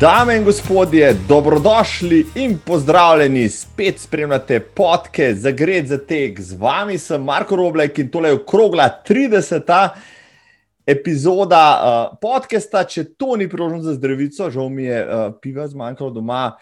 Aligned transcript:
Dame 0.00 0.36
in 0.36 0.44
gospodje, 0.44 1.16
dobrodošli 1.28 2.26
in 2.34 2.58
pozdravljeni, 2.66 3.48
spet 3.48 3.98
spremljate 4.00 4.60
podke 4.60 5.34
za 5.34 5.50
gred 5.50 5.86
za 5.86 5.98
tek. 5.98 6.40
Z 6.40 6.56
vami 6.56 6.98
sem 6.98 7.24
Marko 7.24 7.56
Roblek 7.56 7.98
in 7.98 8.08
tole 8.10 8.28
je 8.28 8.34
okrogla 8.34 9.02
30. 9.08 9.88
epizoda 10.86 11.64
uh, 11.82 12.16
podcasta. 12.20 12.84
Če 12.84 13.04
to 13.12 13.36
ni 13.36 13.48
priložnost 13.48 13.84
za 13.84 13.94
zdravico, 13.98 14.48
žal 14.50 14.72
mi 14.72 14.88
je 14.88 15.02
uh, 15.04 15.34
piva 15.42 15.68
zmanjkalo 15.68 16.10
doma, 16.10 16.56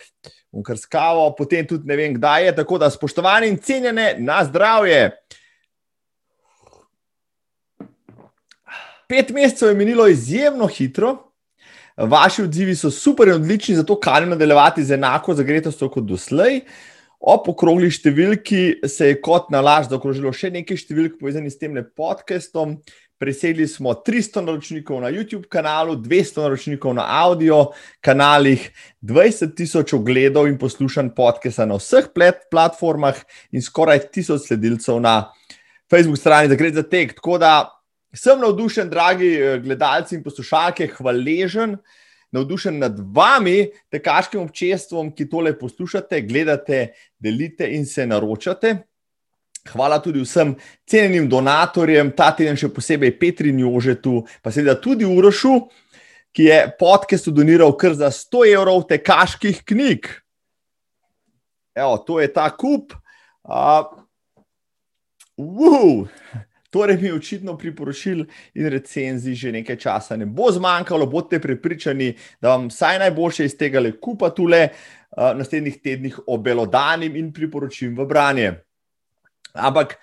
unkarskavo, 0.51 1.31
potem 1.39 1.67
tudi 1.67 1.87
ne 1.87 1.97
vem, 1.97 2.19
kdaj 2.19 2.45
je. 2.47 2.57
Tako 2.59 2.79
da, 2.83 2.91
spoštovani 2.91 3.53
in 3.55 3.61
cenjene, 3.63 4.17
na 4.19 4.43
zdravje. 4.51 5.13
Pet 9.07 9.31
mesecev 9.31 9.69
je 9.69 9.79
minilo 9.79 10.11
izjemno 10.11 10.67
hitro. 10.67 11.28
Vaši 11.99 12.43
odzivi 12.43 12.77
so 12.79 12.91
super 12.91 13.29
in 13.29 13.35
odlični, 13.35 13.75
zato 13.75 13.97
kanim 14.01 14.31
nadaljevati 14.31 14.85
z 14.85 14.95
enako 14.95 15.35
zagretostjo 15.35 15.89
kot 15.91 16.05
doslej. 16.07 16.61
Ob 17.19 17.49
okrogli 17.51 17.91
številki 17.91 18.87
se 18.87 19.09
je 19.09 19.17
kot 19.19 19.49
nalaž 19.51 19.89
zaokrožilo 19.91 20.31
še 20.31 20.53
nekaj 20.55 20.79
številk 20.79 21.17
povezanih 21.19 21.51
s 21.51 21.59
tem 21.59 21.75
podcastom. 21.83 22.77
Presegli 23.19 23.67
smo 23.67 23.97
300 24.07 24.45
naročnikov 24.47 25.01
na 25.03 25.11
YouTube 25.11 25.49
kanalu, 25.51 25.97
200 25.99 26.45
naročnikov 26.45 26.95
na 26.95 27.09
audio 27.25 27.73
kanalih, 27.99 28.69
20 29.03 29.57
tisoč 29.59 29.97
ogledov 29.99 30.47
in 30.47 30.55
poslušanj 30.55 31.11
podcasta 31.19 31.67
na 31.67 31.81
vseh 31.83 32.07
platformah 32.15 33.19
in 33.51 33.59
skoraj 33.59 34.05
1000 34.15 34.39
sledilcev 34.47 35.03
na 35.03 35.33
Facebook 35.91 36.23
strani, 36.23 36.47
da 36.47 36.55
gre 36.55 36.71
za 36.71 36.87
tek. 36.87 37.19
Tako 37.19 37.43
da 37.43 37.57
Sem 38.15 38.41
navdušen, 38.41 38.89
dragi 38.91 39.35
eh, 39.37 39.59
gledalci 39.61 40.17
in 40.17 40.23
poslušalke, 40.25 40.87
hvaležen, 40.97 41.77
navdušen 42.33 42.79
nad 42.81 42.97
vami, 43.15 43.69
tekaškim 43.93 44.41
občestvom, 44.41 45.11
ki 45.13 45.29
tole 45.29 45.53
poslušate, 45.59 46.23
gledate, 46.29 46.93
delite 47.21 47.69
in 47.77 47.87
se 47.87 48.07
naročate. 48.07 48.77
Hvala 49.69 49.99
tudi 50.01 50.23
vsem 50.25 50.55
cenjenim 50.89 51.29
donatorjem, 51.29 52.15
ta 52.17 52.31
teden 52.37 52.57
še 52.57 52.71
posebej 52.73 53.13
Petri 53.21 53.53
Njožetu, 53.53 54.23
pa 54.41 54.53
seveda 54.55 54.79
tudi 54.81 55.05
Urošu, 55.05 55.59
ki 56.33 56.49
je 56.49 56.59
podcast 56.81 57.29
doniral 57.35 57.75
kar 57.77 57.97
za 57.99 58.09
100 58.15 58.45
evrov 58.55 58.87
tekaških 58.89 59.61
knjig. 59.69 60.09
Evo, 61.77 61.99
to 62.07 62.21
je 62.21 62.33
ta 62.33 62.49
kup. 62.57 62.97
Uh, 63.45 63.85
uh, 65.37 66.09
Torej, 66.71 66.99
mi 67.01 67.13
očitno 67.13 67.57
priporočil 67.57 68.27
in 68.55 68.69
recenzij 68.69 69.35
že 69.35 69.53
nekaj 69.53 69.77
časa 69.81 70.17
ne 70.17 70.27
bo 70.27 70.51
zmanjkalo, 70.53 71.07
bodite 71.07 71.41
prepričani, 71.41 72.13
da 72.41 72.57
vam 72.57 72.69
vsaj 72.69 72.99
najboljše 72.99 73.45
iz 73.45 73.57
tega 73.57 73.81
le 73.81 73.95
kupa 74.01 74.29
tule 74.31 74.69
uh, 74.69 75.33
naslednjih 75.39 75.81
tednih 75.83 76.19
obelodanim 76.27 77.17
in 77.17 77.33
priporočim 77.33 77.97
v 77.97 78.07
branje. 78.07 78.53
Ampak, 79.55 79.97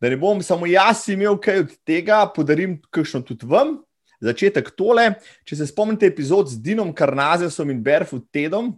da 0.00 0.10
ne 0.10 0.16
bom 0.16 0.42
samo 0.42 0.66
jaz 0.66 1.08
imel 1.08 1.38
kaj 1.40 1.64
od 1.64 1.72
tega, 1.86 2.26
podarim 2.34 2.76
kakšno 2.90 3.22
tudi 3.24 3.48
vam. 3.48 3.78
Začetek 4.22 4.68
tole, 4.76 5.14
če 5.48 5.56
se 5.58 5.66
spomnite 5.66 6.06
epizod 6.06 6.50
z 6.52 6.60
Dinom 6.62 6.92
Karnazesom 6.94 7.72
in 7.72 7.80
Barefoot 7.82 8.28
Tedom, 8.30 8.68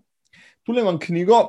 tule 0.64 0.80
imam 0.80 0.96
knjigo, 1.02 1.42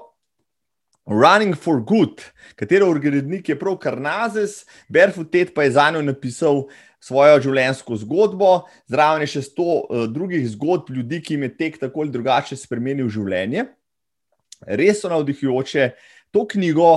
Running 1.06 1.54
for 1.54 1.84
Good, 1.86 2.22
katero 2.58 2.88
urednik 2.90 3.50
je 3.50 3.56
prav 3.60 3.76
Karnazes, 3.78 4.66
Barefoot 4.90 5.30
Ted 5.32 5.52
pa 5.54 5.64
je 5.64 5.72
za 5.72 5.92
njo 5.94 6.02
napisal 6.02 6.64
svojo 7.00 7.38
življenjsko 7.44 7.98
zgodbo, 8.02 8.64
zraven 8.90 9.22
je 9.22 9.28
še 9.36 9.44
sto 9.46 9.68
uh, 9.84 10.08
drugih 10.10 10.48
zgodb 10.56 10.90
ljudi, 10.96 11.20
ki 11.22 11.36
jim 11.36 11.44
je 11.46 11.50
tek 11.60 11.76
tako 11.78 12.02
ali 12.02 12.10
drugače 12.10 12.58
spremenil 12.58 13.12
življenje. 13.14 13.68
Res 14.66 15.04
so 15.04 15.12
navdihujoče. 15.12 15.92
To 16.34 16.42
knjigo 16.50 16.90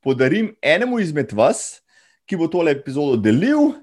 podarim 0.00 0.54
enemu 0.64 1.02
izmed 1.04 1.34
vas, 1.36 1.82
ki 2.24 2.38
bo 2.40 2.48
tole 2.48 2.72
epizodo 2.72 3.18
delil 3.20 3.74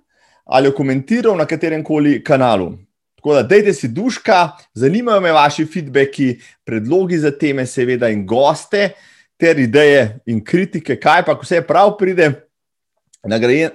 ali 0.48 0.72
jo 0.72 0.74
komentiral 0.74 1.38
na 1.38 1.46
katerem 1.46 1.84
koli 1.86 2.24
kanalu. 2.26 2.72
Tako 3.20 3.36
da, 3.36 3.44
dajte 3.46 3.76
si 3.78 3.92
duška, 3.94 4.56
zanimajo 4.74 5.22
me 5.22 5.36
vaši 5.36 5.68
feedbacki, 5.70 6.40
predlogi 6.66 7.20
za 7.22 7.30
teme, 7.36 7.66
seveda, 7.68 8.10
in 8.10 8.26
goste 8.26 8.96
ter 9.38 9.60
ideje 9.60 10.20
in 10.26 10.42
kritike, 10.44 10.98
kaj 11.00 11.26
pa 11.26 11.38
vse 11.38 11.62
prav 11.68 11.96
pride, 11.98 12.32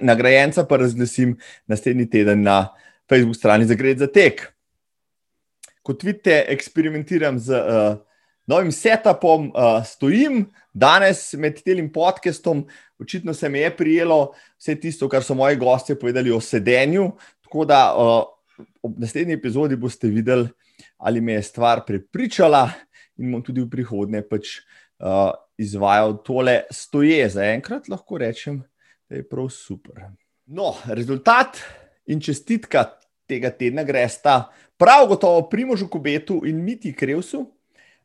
nagrajenca 0.01 0.65
pa 0.67 0.77
razglasim 0.77 1.37
naslednji 1.67 2.09
teden 2.09 2.43
na 2.43 2.73
Facebook 3.09 3.35
strani 3.35 3.65
za 3.65 3.75
Gred 3.75 3.99
za 3.99 4.07
tek. 4.07 4.47
Kot 5.83 6.03
vidite, 6.03 6.45
eksperimentiram 6.47 7.39
z 7.39 7.59
uh, 7.59 7.97
novim 8.47 8.71
setupom, 8.71 9.49
uh, 9.51 9.83
stojim 9.85 10.45
danes 10.73 11.33
med 11.33 11.59
tem 11.63 11.89
podcastom. 11.91 12.63
Očitno 12.99 13.33
se 13.33 13.49
mi 13.49 13.59
je 13.59 13.71
prijelo 13.77 14.33
vse 14.57 14.75
tisto, 14.79 15.09
kar 15.09 15.23
so 15.23 15.35
moji 15.35 15.59
gostje 15.59 15.99
povedali 15.99 16.31
o 16.31 16.39
sedenju. 16.41 17.11
Tako 17.43 17.65
da 17.65 17.81
uh, 17.95 18.65
ob 18.81 18.99
naslednji 18.99 19.33
epizodi 19.33 19.75
boste 19.75 20.07
videli, 20.07 20.47
ali 20.97 21.21
me 21.21 21.33
je 21.33 21.43
stvar 21.43 21.83
prepričala 21.85 22.69
in 23.17 23.31
bom 23.31 23.43
tudi 23.43 23.61
v 23.61 23.69
prihodnje 23.69 24.23
pač 24.29 24.57
uh, 25.03 25.35
izvajal 25.57 26.17
tole 26.25 26.61
stoje, 26.71 27.29
zaenkrat 27.29 27.89
lahko 27.89 28.17
rečem, 28.17 28.61
da 29.09 29.15
je 29.15 29.27
prav 29.29 29.49
super. 29.49 30.07
No, 30.45 30.73
rezultat 30.85 31.61
in 32.05 32.21
čestitka 32.21 32.85
tega 33.29 33.51
tedna 33.55 33.83
gresta 33.83 34.51
prav 34.77 35.07
gotovo 35.07 35.49
Primožu 35.49 35.87
Kubetu 35.87 36.41
in 36.45 36.63
Miti 36.63 36.93
Krevsu. 36.93 37.45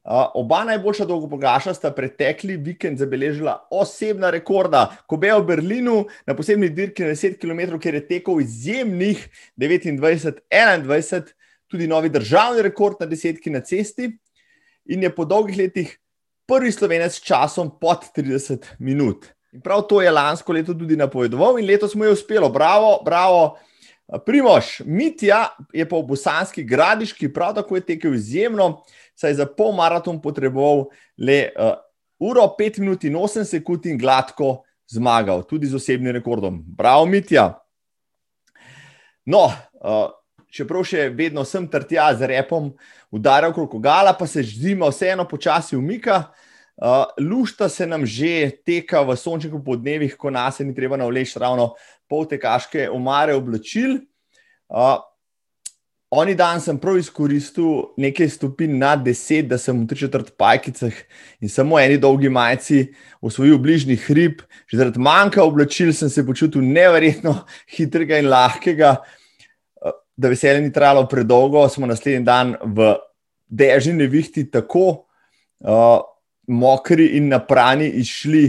Uh, 0.08 0.14
oba 0.34 0.62
najboljša 0.64 1.04
dolgopogaša 1.04 1.74
sta 1.74 1.90
pretekli 1.92 2.56
vikend 2.56 2.98
zabeležila 2.98 3.66
osebna 3.70 4.30
rekorda. 4.30 4.86
Kobe 5.06 5.32
v 5.34 5.42
Berlinu 5.44 6.06
na 6.26 6.36
posebni 6.36 6.70
dirki 6.72 7.04
na 7.04 7.12
10 7.12 7.36
km, 7.36 7.76
kjer 7.82 7.98
je 7.98 8.06
tekel 8.06 8.40
izjemnih 8.40 9.26
29-21, 9.56 11.34
tudi 11.68 11.86
novi 11.86 12.08
državni 12.08 12.62
rekord 12.62 12.96
na 13.00 13.06
desetki 13.06 13.50
na 13.50 13.60
cesti. 13.60 14.08
In 14.88 15.02
je 15.02 15.12
po 15.14 15.26
dolgih 15.28 15.58
letih 15.58 15.98
prvi 16.48 16.72
slovenec 16.72 17.12
s 17.12 17.20
časom 17.20 17.70
pod 17.80 18.08
30 18.16 18.64
minut. 18.78 19.26
In 19.52 19.60
prav 19.60 19.84
to 19.88 20.00
je 20.02 20.10
lansko 20.10 20.52
leto 20.52 20.74
tudi 20.74 20.96
napovedoval, 20.96 21.58
in 21.58 21.66
letos 21.66 21.94
mu 21.94 22.04
je 22.04 22.12
uspelo. 22.16 22.48
Bravo, 22.48 23.02
bravo. 23.04 23.58
Primoš, 24.24 24.80
Mitja 24.88 25.50
je 25.72 25.84
pa 25.88 25.96
v 26.00 26.06
Bosanski 26.08 26.64
gradiški 26.64 27.28
prav 27.32 27.52
tako 27.54 27.76
je 27.76 27.84
tekel 27.90 28.14
izjemno, 28.14 28.84
saj 29.12 29.34
za 29.34 29.46
pol 29.46 29.74
maraton 29.76 30.16
potreboval 30.22 30.86
le 31.20 31.50
uh, 31.52 31.76
uro, 32.18 32.46
5 32.56 32.80
minut 32.80 33.04
in 33.04 33.18
8 33.20 33.44
sekund 33.44 33.86
in 33.86 33.98
gladko 34.00 34.62
zmagal, 34.88 35.44
tudi 35.44 35.68
z 35.68 35.76
osebnim 35.76 36.16
rekordom. 36.16 36.62
Bravo, 36.64 37.04
Mitja. 37.06 37.58
No, 39.28 39.44
uh, 39.84 40.08
čeprav 40.52 40.84
še 40.88 41.08
vedno 41.14 41.44
sem 41.44 41.66
trtja 41.68 42.10
z 42.18 42.28
repom, 42.30 42.70
udaril 43.14 43.52
okrog 43.52 43.78
gala, 43.82 44.14
pa 44.16 44.26
se 44.26 44.42
zima 44.42 44.88
vseeno 44.90 45.26
počasi 45.28 45.76
umika. 45.76 46.28
Uh, 46.78 47.10
lušta 47.18 47.66
se 47.68 47.86
nam 47.86 48.04
že 48.06 48.52
teka 48.62 49.02
v 49.02 49.16
sončnih 49.18 49.58
podnevih, 49.64 50.14
ko 50.14 50.30
nas 50.30 50.60
je 50.60 50.66
ni 50.66 50.74
treba 50.74 50.94
navleči 50.96 51.40
ravno 51.42 51.72
pol 52.06 52.22
tekaške 52.30 52.86
omare 52.90 53.34
oblačil. 53.34 53.98
Uh, 54.70 55.02
oni 56.10 56.32
dan 56.34 56.60
sem 56.60 56.78
prav 56.80 56.96
izkoristil 56.96 57.90
nekaj 58.00 58.30
stopinj 58.32 58.78
na 58.80 58.94
deset, 58.96 59.44
da 59.50 59.58
sem 59.60 59.76
v 59.76 59.88
tri 59.90 59.98
četrt 60.00 60.30
pajkicah 60.40 60.94
in 61.44 61.52
samo 61.52 61.76
eni 61.76 61.98
dolgi 62.00 62.30
majci 62.32 62.86
osvojil 63.20 63.58
bližnji 63.60 63.98
hrib. 64.06 64.40
Že 64.70 64.78
zaradi 64.80 65.02
manjka 65.04 65.44
oblačil 65.44 65.92
sem 65.92 66.08
se 66.08 66.24
počutil 66.24 66.64
neverjetno 66.64 67.34
hitrega 67.76 68.22
in 68.22 68.30
lahkega. 68.32 68.96
Da 70.18 70.30
veselje 70.32 70.64
ni 70.64 70.72
trajalo 70.74 71.06
predolgo, 71.08 71.62
smo 71.70 71.86
naslednji 71.86 72.24
dan 72.26 72.56
v 72.74 72.96
dežni 73.48 73.94
nevihti 74.00 74.48
tako. 74.50 75.04
Uh, 75.58 76.00
mokri 76.48 77.06
in 77.18 77.28
naprani 77.28 77.88
išli 78.00 78.48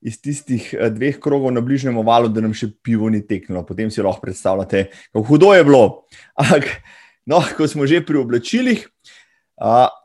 iz 0.00 0.20
tistih 0.22 0.68
eh, 0.74 0.90
dveh 0.94 1.18
krogov 1.22 1.52
na 1.54 1.60
bližnjem 1.60 1.96
ovalu, 1.98 2.30
da 2.30 2.42
nam 2.42 2.54
še 2.54 2.70
pivo 2.82 3.10
ni 3.10 3.24
teklo. 3.26 3.64
Potem 3.66 3.90
si 3.90 4.02
lahko 4.02 4.22
predstavljate, 4.22 4.84
kako 5.10 5.24
hudo 5.26 5.52
je 5.54 5.64
bilo. 5.66 5.82
Ampak, 6.38 6.68
no, 7.26 7.42
ko 7.56 7.66
smo 7.70 7.86
že 7.86 8.04
pri 8.06 8.22
oblačilih. 8.22 8.84
Uh, 8.86 9.17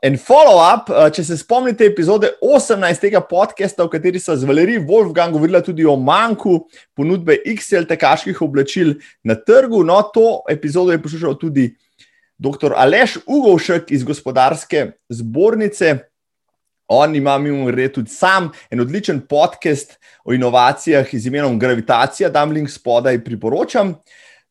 en 0.02 0.16
follow-up, 0.18 0.88
uh, 0.90 1.06
če 1.14 1.22
se 1.28 1.36
spomnite 1.38 1.86
epizode 1.86 2.32
18 2.42 2.98
tega 3.04 3.20
podcasta, 3.22 3.84
v 3.86 3.92
kateri 3.92 4.18
so 4.18 4.34
z 4.34 4.48
Valerijo 4.48 4.82
Wolfgang 4.88 5.30
govorila 5.30 5.60
tudi 5.62 5.86
o 5.86 5.94
manjku 5.94 6.64
ponudbe 6.96 7.36
XL 7.54 7.86
tekaških 7.86 8.40
oblačil 8.42 8.96
na 9.22 9.36
trgu. 9.38 9.84
No, 9.86 10.00
to 10.10 10.42
epizodo 10.50 10.90
je 10.90 11.02
poslušal 11.02 11.38
tudi 11.38 11.68
dr. 12.34 12.74
Aleš 12.74 13.20
Ugovšek 13.26 13.94
iz 13.94 14.02
gospodarske 14.02 14.88
zbornice. 15.08 15.94
On 16.90 17.14
ima, 17.14 17.38
mimo 17.38 17.70
grede, 17.70 17.92
tudi 17.94 18.10
sam 18.10 18.50
en 18.70 18.82
odličen 18.82 19.22
podcast 19.30 19.96
o 20.24 20.34
inovacijah 20.34 21.06
z 21.12 21.30
imenom 21.30 21.58
Gravitacija, 21.58 22.28
da 22.28 22.42
link 22.44 22.68
spodaj 22.70 23.22
priporočam. 23.24 23.94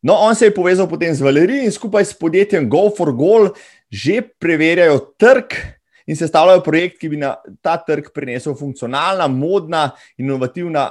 No, 0.02 0.16
on 0.20 0.36
se 0.36 0.46
je 0.46 0.56
povezal 0.56 0.88
potem 0.90 1.14
z 1.16 1.22
Valerijo 1.24 1.64
in 1.64 1.72
skupaj 1.72 2.06
s 2.06 2.18
podjetjem 2.20 2.70
Go 2.70 2.90
for 2.98 3.12
Goal 3.12 3.54
že 3.94 4.24
preverjajo 4.42 4.98
trg 5.22 5.54
in 6.10 6.18
sestavljajo 6.18 6.64
projekt, 6.66 6.98
ki 6.98 7.12
bi 7.14 7.22
na 7.22 7.36
ta 7.62 7.78
trg 7.78 8.10
prinesel 8.14 8.58
funkcionalna, 8.58 9.28
modna, 9.30 9.92
inovativna 10.18 10.90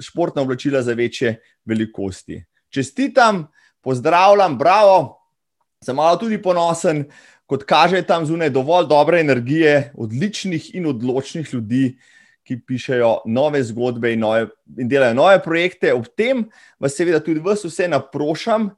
športna 0.00 0.42
oblačila 0.42 0.82
za 0.82 0.96
večje 0.96 1.36
velikosti. 1.68 2.40
Čestitam, 2.72 3.46
pozdravljam, 3.84 4.56
bravo, 4.58 5.20
sem 5.84 5.96
malo 5.96 6.16
tudi 6.16 6.40
ponosen, 6.42 7.04
kot 7.46 7.64
kaže 7.68 8.00
tam 8.02 8.26
zunaj 8.26 8.50
dovolj 8.50 8.88
dobre 8.88 9.20
energije, 9.20 9.92
odličnih 9.94 10.74
in 10.74 10.88
odločnih 10.88 11.52
ljudi, 11.52 11.98
ki 12.48 12.56
pišejo 12.64 13.28
nove 13.28 13.60
zgodbe 13.62 14.14
in, 14.16 14.24
nove, 14.24 14.46
in 14.80 14.88
delajo 14.88 15.14
nove 15.14 15.36
projekte. 15.44 15.92
Ob 15.92 16.08
tem 16.16 16.46
vas 16.80 16.96
seveda 16.96 17.20
tudi 17.20 17.44
vas 17.44 17.60
vse 17.64 17.90
naprošam, 17.92 18.70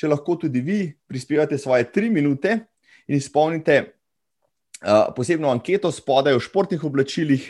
če 0.00 0.08
lahko 0.08 0.38
tudi 0.40 0.64
vi 0.64 0.80
prispevate 1.06 1.58
svoje 1.60 1.84
tri 1.92 2.08
minute 2.10 2.56
in 3.08 3.16
izpolnite 3.16 3.78
uh, 4.82 5.08
posebno 5.16 5.50
anketo 5.50 5.90
spodaj 5.92 6.36
v 6.36 6.44
športnih 6.44 6.84
oblačilih. 6.84 7.48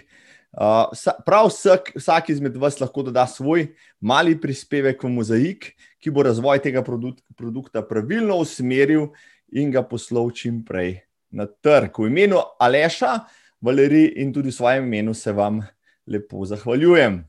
Uh, 0.48 0.88
prav 1.26 1.50
vsak, 1.50 1.90
vsak 1.98 2.30
izmed 2.32 2.56
vas 2.56 2.78
lahko 2.80 3.04
doda 3.04 3.26
svoj 3.28 3.66
mali 4.00 4.32
prispevek 4.40 5.02
v 5.04 5.10
mozaik, 5.12 5.66
ki 6.00 6.10
bo 6.10 6.24
razvoj 6.24 6.62
tega 6.64 6.80
produk 6.82 7.18
produkta 7.36 7.82
pravilno 7.84 8.38
usmeril 8.40 9.10
in 9.52 9.70
ga 9.74 9.82
poslal 9.84 10.30
čim 10.32 10.62
prej 10.64 11.02
na 11.30 11.44
trg. 11.46 11.92
V 11.98 12.08
imenu 12.08 12.40
Aleša, 12.58 13.18
Valerij 13.60 14.14
in 14.22 14.32
tudi 14.32 14.48
v 14.48 14.56
svojem 14.56 14.86
imenu 14.86 15.14
se 15.14 15.32
vam 15.32 15.60
lepo 16.06 16.46
zahvaljujem. 16.46 17.20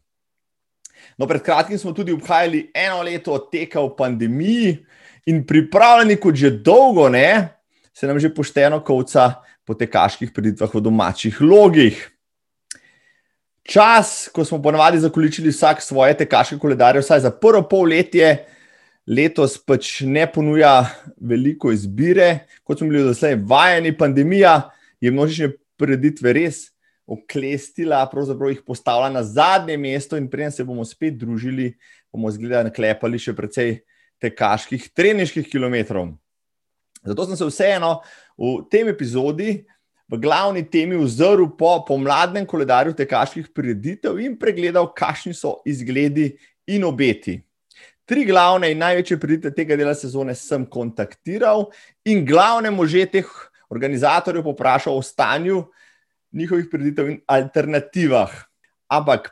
No, 1.18 1.28
pred 1.28 1.42
kratkim 1.44 1.80
smo 1.80 1.92
tudi 1.92 2.14
obhajali 2.14 2.70
eno 2.76 3.02
leto 3.04 3.38
teka 3.52 3.82
v 3.82 3.96
pandemiji 3.98 4.78
in 5.26 5.44
pripravljeni, 5.48 6.16
kot 6.20 6.36
že 6.36 6.52
dolgo 6.64 7.10
ne, 7.10 7.59
se 8.00 8.08
nam 8.08 8.20
že 8.20 8.32
pošteno 8.32 8.80
kovca 8.80 9.44
po 9.68 9.76
tekaških 9.76 10.32
priditvah 10.32 10.72
v 10.72 10.82
domačih 10.82 11.42
logih. 11.42 12.00
Čas, 13.68 14.30
ko 14.32 14.46
smo 14.48 14.62
ponovadi 14.64 15.02
zakoličili 15.04 15.52
vsak 15.52 15.84
svoje 15.84 16.16
tekaške 16.18 16.56
koledarje, 16.58 17.04
vsaj 17.04 17.20
za 17.28 17.32
prvo 17.32 17.62
pol 17.68 17.92
letje, 17.92 18.46
letos 19.04 19.58
pač 19.60 20.00
ne 20.08 20.24
ponuja 20.32 20.88
veliko 21.20 21.74
izbire, 21.76 22.48
kot 22.64 22.80
smo 22.80 22.88
bili 22.88 23.04
do 23.04 23.12
zdaj 23.14 23.36
vajeni. 23.44 23.92
Pandemija 23.98 24.72
je 25.04 25.12
množične 25.12 25.52
preditve 25.78 26.34
res 26.34 26.70
oklestila, 27.04 28.06
pravzaprav 28.08 28.56
jih 28.56 28.64
postavila 28.64 29.12
na 29.12 29.26
zadnje 29.28 29.76
mesto, 29.78 30.16
in 30.16 30.32
preden 30.32 30.56
se 30.56 30.64
bomo 30.64 30.88
spet 30.88 31.20
družili, 31.20 31.74
bomo 32.14 32.32
zgleda 32.32 32.64
naklepali 32.64 33.20
še 33.20 33.36
precej 33.36 33.82
tekaških, 34.24 34.88
treniških 34.96 35.52
kilometrov. 35.52 36.16
Zato 37.06 37.26
sem 37.26 37.38
se 37.38 37.46
vseeno 37.46 38.00
v 38.38 38.64
tem 38.72 38.88
epizodi. 38.88 39.66
V 40.10 40.18
glavni 40.18 40.64
temi 40.66 40.98
vzoril 40.98 41.52
po 41.54 41.84
pomladnem 41.86 42.46
koledarju 42.50 42.96
tekaških 42.98 43.52
prireditev 43.54 44.18
in 44.18 44.40
pregledal, 44.42 44.88
kakšni 44.90 45.36
so 45.38 45.60
izgledi 45.70 46.32
in 46.66 46.84
obeti. 46.88 47.38
Tri 48.10 48.26
glavne 48.26 48.72
in 48.74 48.82
največje 48.82 49.20
pridite 49.22 49.52
tega 49.54 49.78
dela 49.78 49.94
sezone 49.94 50.34
sem 50.34 50.66
kontaktiral 50.66 51.68
in 52.10 52.26
glavne 52.26 52.72
može 52.74 53.06
teh 53.06 53.30
organizatorjev 53.70 54.48
poprašal 54.50 54.98
o 54.98 55.06
stanju 55.06 55.62
njihovih 56.34 56.66
priditev 56.72 57.10
in 57.14 57.22
alternativah. 57.30 58.34
Ampak 58.90 59.30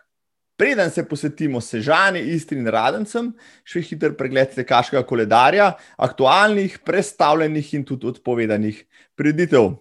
preden 0.57 0.91
se 0.91 1.05
posvetimo 1.07 1.61
Sežani, 1.61 2.19
Istri 2.33 2.59
in 2.59 2.67
Radencem, 2.73 3.31
še 3.63 3.81
hiter 3.85 4.15
pregled 4.17 4.55
tekaškega 4.57 5.03
koledarja, 5.07 5.75
aktualnih, 5.97 6.79
predstavljenih 6.85 7.73
in 7.77 7.85
tudi 7.85 8.09
odpovedanih 8.11 8.81
priditev. 9.15 9.75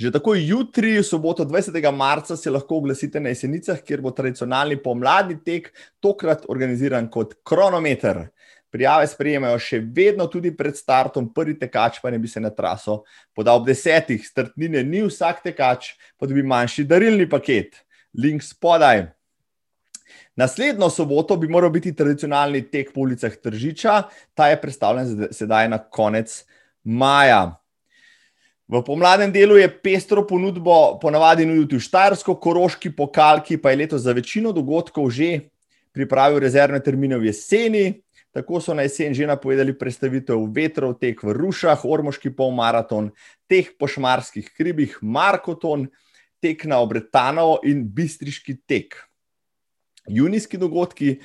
Že 0.00 0.14
tako 0.16 0.32
jutri, 0.32 0.94
v 0.96 1.04
soboto 1.04 1.44
20. 1.44 1.76
marca, 1.92 2.36
se 2.36 2.48
lahko 2.50 2.78
oglasite 2.80 3.20
na 3.20 3.34
Jesenicah, 3.34 3.82
kjer 3.84 4.00
bo 4.00 4.14
tradicionalni 4.16 4.78
pomladni 4.80 5.36
tek, 5.44 5.68
tokrat 6.00 6.46
organiziran 6.48 7.10
kot 7.12 7.34
kronometer. 7.44 8.30
Prijave 8.72 9.08
sprejemajo 9.10 9.58
še 9.60 9.82
vedno, 9.82 10.24
tudi 10.30 10.54
pred 10.56 10.78
startom, 10.78 11.28
prvi 11.34 11.58
tekač 11.58 11.98
pa 12.00 12.08
ne 12.08 12.20
bi 12.22 12.30
se 12.30 12.40
na 12.40 12.48
traso 12.54 13.02
podal 13.36 13.60
ob 13.60 13.68
desetih. 13.68 14.24
Strtnine 14.24 14.86
ni 14.86 15.02
vsak 15.04 15.42
tekač, 15.50 15.92
pa 16.16 16.30
dobi 16.30 16.46
manjši 16.48 16.86
darilni 16.88 17.28
paket. 17.28 17.82
Link 18.16 18.46
spodaj. 18.46 19.19
Naslednjo 20.40 20.88
soboto 20.90 21.36
bi 21.36 21.48
moral 21.48 21.70
biti 21.70 21.92
tradicionalni 21.92 22.62
tek 22.72 22.94
po 22.94 23.02
ulicah 23.04 23.34
Tržiča, 23.36 23.96
ta 24.34 24.46
je 24.48 24.60
predstavljen 24.60 25.26
sedaj 25.36 25.68
na 25.68 25.78
konec 25.78 26.32
maja. 26.84 27.58
V 28.70 28.80
pomladnem 28.86 29.32
delu 29.34 29.58
je 29.58 29.68
pestro 29.82 30.22
ponudbo 30.24 30.96
ponavadi 31.02 31.44
nuditi 31.44 31.76
v 31.76 31.84
Štajersko, 31.84 32.38
Koroški 32.40 32.92
pokal, 32.96 33.42
ki 33.44 33.58
pa 33.60 33.74
je 33.74 33.80
letos 33.82 34.06
za 34.06 34.14
večino 34.16 34.54
dogodkov 34.56 35.10
že 35.10 35.50
pripravil 35.92 36.40
rezervne 36.40 36.80
termine 36.80 37.18
v 37.18 37.28
jeseni. 37.28 37.84
Tako 38.32 38.62
so 38.62 38.72
na 38.72 38.86
jesen 38.86 39.12
že 39.12 39.26
napovedali 39.26 39.76
predstavitev 39.76 40.40
vetrov, 40.54 40.96
tek 41.02 41.20
v 41.20 41.36
Rušah, 41.36 41.84
Ormoški 41.84 42.32
polmaraton, 42.32 43.10
tek 43.50 43.74
po 43.76 43.90
šmarskih 43.90 44.48
hribih, 44.56 44.96
Markoton, 45.02 45.90
tek 46.40 46.64
na 46.64 46.80
Obretanovo 46.80 47.60
in 47.66 47.84
Bistriški 47.84 48.56
tek. 48.64 49.09
Junijski 50.08 50.58
dogodki 50.58 51.18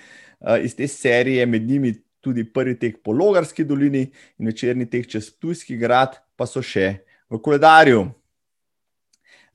iz 0.64 0.76
te 0.76 0.88
serije, 0.88 1.46
med 1.46 1.68
njimi 1.68 1.94
tudi 2.22 2.44
prvi 2.54 2.80
tek 2.80 3.04
po 3.04 3.14
Logarski 3.14 3.64
dolini 3.64 4.08
in 4.38 4.50
večerni 4.50 4.90
tek 4.90 5.08
čez 5.08 5.30
Tujski 5.40 5.78
grad, 5.78 6.18
pa 6.36 6.48
so 6.50 6.62
še 6.62 7.06
v 7.30 7.40
koledarju. 7.42 8.06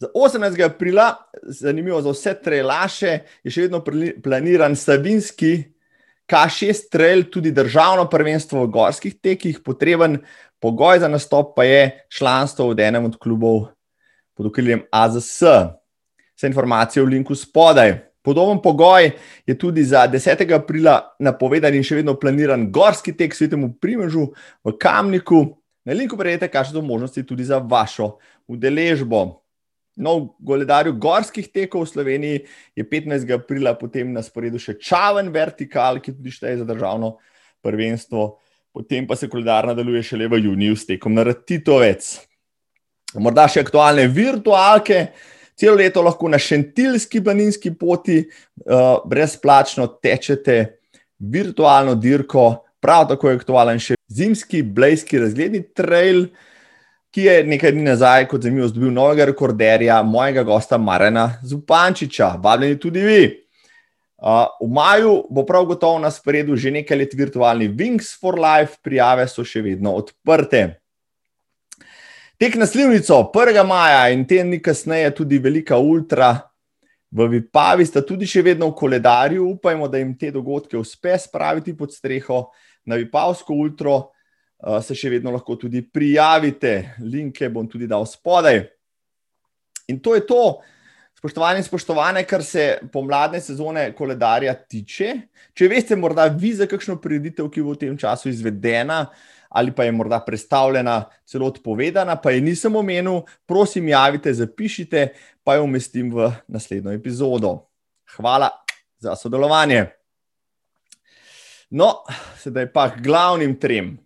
Za 0.01 0.09
18. 0.17 0.65
aprila, 0.65 1.11
zanimivo 1.43 2.01
za 2.03 2.15
vse 2.15 2.35
trelaše, 2.41 3.19
je 3.45 3.53
še 3.53 3.67
vedno 3.67 3.83
planiran 4.25 4.77
Savinski 4.77 5.59
K6 6.31 6.89
trail, 6.89 7.27
tudi 7.29 7.53
državno 7.53 8.07
prvenstvo 8.09 8.63
v 8.65 8.71
gorskih 8.73 9.19
tekih. 9.21 9.59
Potreben 9.67 10.21
pogoj 10.63 11.03
za 11.03 11.11
nastop 11.11 11.53
pa 11.57 11.67
je 11.67 12.07
članstvo 12.09 12.71
v 12.71 12.87
enem 12.87 13.11
od 13.11 13.19
klubov 13.19 13.67
pod 14.39 14.49
okriljem 14.49 14.87
AZS. 14.95 15.43
Vse 16.39 16.49
informacije 16.49 17.03
v 17.03 17.19
linku 17.19 17.35
spodaj. 17.35 18.10
Podoben 18.23 18.61
pogoj 18.63 19.11
je 19.47 19.59
tudi 19.59 19.85
za 19.85 20.09
10. 20.09 20.55
aprila 20.55 21.15
napovedan 21.19 21.75
in 21.75 21.85
še 21.85 22.03
vedno 22.03 22.19
planiran 22.21 22.69
gorski 22.73 23.15
tek 23.17 23.35
svetemu 23.35 23.73
primežu 23.81 24.29
v 24.65 24.77
Kamniku. 24.77 25.57
Na 25.89 25.97
linku 25.97 26.19
prejete, 26.21 26.51
kakšne 26.53 26.77
so 26.77 26.85
možnosti 26.85 27.25
tudi 27.25 27.45
za 27.49 27.59
vašo 27.59 28.19
udeležbo. 28.45 29.41
No, 29.97 30.37
v 30.37 30.53
goledarju 30.53 30.93
gorskih 31.01 31.49
tekov 31.49 31.85
v 31.85 31.91
Sloveniji 31.91 32.37
je 32.77 32.85
15. 32.85 33.25
aprila 33.35 33.73
potem 33.75 34.13
na 34.13 34.23
sporedu 34.23 34.61
še 34.61 34.77
čaven 34.77 35.33
vertikal, 35.33 35.99
ki 36.01 36.13
tudi 36.13 36.31
šteje 36.33 36.61
za 36.61 36.69
državno 36.69 37.17
prvenstvo, 37.65 38.37
potem 38.73 39.09
pa 39.09 39.17
se 39.17 39.29
koledar 39.29 39.67
nadaljuje 39.73 40.13
šele 40.13 40.29
v 40.29 40.45
juniju 40.45 40.77
s 40.77 40.87
tekom 40.87 41.17
na 41.17 41.25
Ratitovec. 41.25 42.05
Morda 43.19 43.49
še 43.51 43.65
aktualne 43.65 44.07
virtualke. 44.07 45.11
Celo 45.61 45.77
leto 45.77 46.01
lahko 46.03 46.29
na 46.33 46.39
šentilski 46.41 47.21
planinski 47.25 47.75
poti 47.77 48.23
uh, 48.25 49.03
brezplačno 49.05 49.87
tečete 50.01 50.81
virtualno 51.19 51.95
dirko, 51.95 52.65
prav 52.81 53.11
tako 53.11 53.29
je 53.29 53.37
aktualen 53.37 53.83
še 53.83 53.99
zimski 54.09 54.63
blejski 54.63 55.21
razgledni 55.21 55.61
trail, 55.77 56.31
ki 57.13 57.27
je 57.27 57.37
nekaj 57.45 57.75
dni 57.75 57.85
nazaj, 57.91 58.25
kot 58.31 58.47
zanimivo, 58.47 58.71
dobil 58.73 58.93
novega 58.95 59.27
rekorderja, 59.29 60.01
mojega 60.07 60.47
gosta 60.47 60.79
Marena 60.79 61.27
Zupančiča. 61.45 62.37
Vabljeni 62.41 62.79
tudi 62.81 63.05
vi. 63.05 63.23
Uh, 64.21 64.47
v 64.61 64.73
maju 64.73 65.15
bo 65.29 65.45
prav 65.49 65.69
gotovo 65.69 65.99
na 66.01 66.11
sporedu 66.13 66.57
že 66.57 66.73
nekaj 66.73 66.99
let 66.99 67.15
virtualni 67.17 67.69
Wings 67.69 68.15
for 68.21 68.41
Life, 68.41 68.81
prijave 68.85 69.29
so 69.29 69.45
še 69.45 69.61
vedno 69.65 69.93
odprte. 69.97 70.80
Tek 72.41 72.55
na 72.57 72.67
slivnico 72.67 73.31
1. 73.35 73.67
maja 73.67 74.09
in 74.09 74.23
teden 74.25 74.49
dni 74.49 74.63
kasneje 74.65 75.11
tudi 75.13 75.39
velika 75.39 75.77
ultra. 75.77 76.39
V 77.13 77.27
Vipavi 77.29 77.85
sta 77.85 78.01
tudi 78.01 78.25
še 78.25 78.41
vedno 78.41 78.71
v 78.71 78.77
koledarju, 78.79 79.45
upajmo, 79.59 79.85
da 79.93 80.01
jim 80.01 80.15
te 80.17 80.31
dogodke 80.33 80.79
uspe 80.81 81.19
spraviti 81.21 81.75
pod 81.77 81.93
streho 81.93 82.39
na 82.89 82.97
Vipavsko 82.97 83.53
ultro, 83.53 83.97
uh, 84.01 84.79
se 84.81 84.97
še 84.97 85.11
vedno 85.13 85.35
lahko 85.35 85.59
tudi 85.61 85.83
prijavite. 85.85 86.95
Linke 87.05 87.51
bom 87.53 87.69
tudi 87.69 87.85
dal 87.91 88.09
spodaj. 88.09 88.63
In 89.93 89.99
to 90.01 90.15
je 90.17 90.25
to, 90.25 90.41
spoštovani 91.21 91.61
in 91.61 91.67
spoštovane, 91.69 92.23
kar 92.25 92.41
se 92.41 92.79
pomladne 92.89 93.43
sezone 93.45 93.91
koledarja 93.93 94.55
tiče. 94.65 95.11
Če 95.53 95.69
veste, 95.69 95.93
morda 95.93 96.25
vi 96.33 96.55
za 96.57 96.65
kakšno 96.65 96.97
prireditev, 97.05 97.53
ki 97.53 97.67
bo 97.69 97.77
v 97.77 97.83
tem 97.85 98.01
času 98.01 98.33
izvedena. 98.33 99.11
Ali 99.51 99.75
pa 99.75 99.85
je 99.85 99.93
morda 99.93 100.21
predstavljena, 100.23 101.05
celo 101.27 101.49
odpovedana, 101.51 102.17
pa 102.17 102.31
je 102.31 102.41
nisem 102.41 102.77
omenil, 102.77 103.25
prosim, 103.47 103.89
javite, 103.89 104.33
zapišite, 104.35 105.09
pa 105.43 105.59
jo 105.59 105.65
umestim 105.67 106.13
v 106.15 106.31
naslednjo 106.49 106.95
epizodo. 106.95 107.57
Hvala 108.17 108.51
za 108.99 109.17
sodelovanje. 109.17 109.87
No, 111.71 112.03
sedaj 112.39 112.73
pa 112.73 112.89
k 112.91 113.03
glavnim 113.03 113.59
trem. 113.61 113.99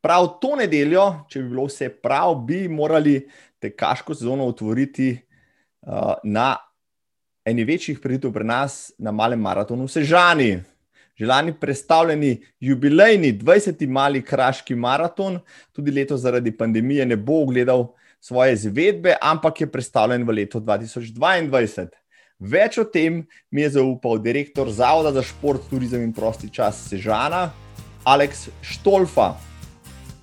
prav 0.00 0.38
to 0.40 0.54
nedeljo, 0.56 1.26
če 1.28 1.42
bi 1.42 1.50
bilo 1.50 1.66
vse 1.66 1.88
prav, 2.02 2.34
bi 2.46 2.68
morali 2.68 3.18
tekaško 3.60 4.14
sezono 4.14 4.46
otvoriti 4.46 5.10
uh, 5.12 6.14
na 6.24 6.56
eni 7.44 7.64
večjih 7.64 8.00
priditev 8.00 8.32
pri 8.32 8.44
nas, 8.44 8.92
na 8.98 9.12
malem 9.12 9.40
maratonu 9.40 9.84
v 9.88 9.92
Sežani. 9.92 10.50
Želani 11.18 11.52
predstavljeni 11.60 12.42
jubilejni 12.60 13.32
20. 13.38 13.88
mali 13.88 14.22
kraški 14.22 14.74
maraton, 14.74 15.40
tudi 15.72 15.90
leto 15.90 16.16
zaradi 16.16 16.56
pandemije 16.56 17.06
ne 17.06 17.16
bo 17.16 17.42
ogledal 17.42 17.88
svoje 18.20 18.52
izvedbe, 18.52 19.16
ampak 19.20 19.60
je 19.60 19.72
predstavljen 19.72 20.24
v 20.26 20.30
letu 20.30 20.60
2022. 20.60 21.88
Več 22.38 22.78
o 22.78 22.84
tem 22.84 23.24
mi 23.50 23.64
je 23.64 23.70
zaupal 23.70 24.18
direktor 24.22 24.70
Zavoda 24.70 25.10
za 25.12 25.22
šport, 25.26 25.64
turizem 25.70 26.04
in 26.06 26.12
prosti 26.14 26.50
čas 26.54 26.84
Sežana, 26.86 27.48
Aleks 28.04 28.46
Štolfa. 28.62 29.32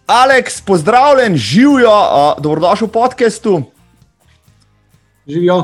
Aleks, 0.07 0.61
pozdravljen, 0.61 1.35
živijo, 1.35 1.91
uh, 1.91 2.39
dobrodošel 2.39 2.87
v 2.87 2.91
podkastu. 2.91 3.55
Živijo. 5.27 5.57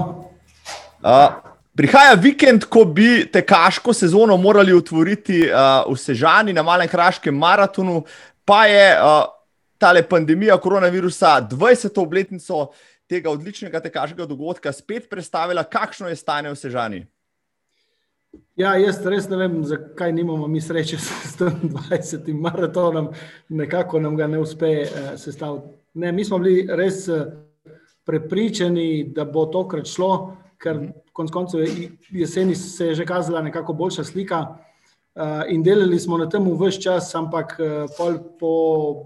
Uh, 1.00 1.51
prihaja 1.76 2.16
vikend, 2.20 2.66
ko 2.70 2.86
bi 2.86 3.26
tekaško 3.32 3.94
sezono 3.94 4.38
morali 4.38 4.74
otvoriti 4.74 5.44
uh, 5.48 5.92
v 5.92 5.98
Sežani 5.98 6.54
na 6.54 6.64
malem 6.64 6.88
kraškem 6.88 7.36
maratonu, 7.38 8.04
pa 8.46 8.66
je 8.66 8.88
uh, 8.98 9.24
ta 9.78 9.94
pandemija 10.10 10.58
koronavirusa 10.58 11.48
20. 11.52 12.02
obletnico 12.02 12.72
tega 13.10 13.30
odličnega 13.30 13.80
tekaškega 13.80 14.26
dogodka 14.26 14.72
spet 14.72 15.10
predstavila, 15.10 15.64
kakšno 15.64 16.08
je 16.08 16.16
stanje 16.16 16.52
v 16.52 16.56
Sežani. 16.56 17.02
Ja, 18.56 18.78
jaz 18.80 19.02
res 19.06 19.28
ne 19.28 19.38
vem, 19.42 19.58
zakaj 19.68 20.14
nimamo 20.16 20.48
mi 20.48 20.62
sreče 20.62 20.98
s 21.00 21.36
tem 21.40 21.72
20. 21.72 22.30
maratonom, 22.34 23.10
nekako 23.50 24.00
nam 24.00 24.16
ga 24.16 24.28
ne 24.28 24.40
uspe 24.40 24.84
uh, 24.84 25.14
sestaviti. 25.20 25.68
Ne, 25.94 26.12
mi 26.12 26.24
smo 26.26 26.40
bili 26.40 26.68
res 26.70 27.08
uh, 27.12 27.26
prepričani, 28.08 29.12
da 29.16 29.26
bo 29.26 29.46
tokrat 29.52 29.88
šlo, 29.88 30.38
ker 30.62 30.80
konec 31.14 31.32
koncev 31.34 31.66
jeseni 32.10 32.56
se 32.56 32.92
je 32.92 32.96
že 33.02 33.06
kazala 33.06 33.42
nekako 33.42 33.74
boljša 33.74 34.04
slika. 34.04 34.46
Uh, 35.12 35.44
in 35.50 35.64
delali 35.64 36.00
smo 36.00 36.18
na 36.18 36.30
tem 36.30 36.46
vse 36.56 36.80
čas, 36.82 37.10
ampak 37.16 37.58
uh, 37.60 38.22
po 38.40 38.52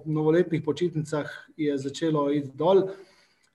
novoletnih 0.05 0.61
počitnicah 0.61 1.25
je 1.57 1.77
začelo 1.77 2.29
iti 2.31 2.51
dol. 2.53 2.83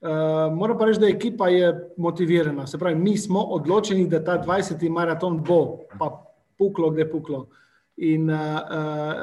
Uh, 0.00 0.50
moram 0.50 0.78
pa 0.78 0.88
reči, 0.88 0.98
da 0.98 1.06
ekipa 1.06 1.48
je 1.48 1.70
motivirana. 1.96 2.66
Se 2.66 2.78
pravi, 2.78 2.98
mi 2.98 3.16
smo 3.18 3.44
odločeni, 3.54 4.08
da 4.08 4.24
ta 4.24 4.40
20. 4.42 4.82
maraton 4.90 5.38
bo, 5.44 5.86
pa 5.98 6.10
puklo, 6.58 6.90
gde 6.90 7.06
puklo. 7.10 7.46
In 7.96 8.30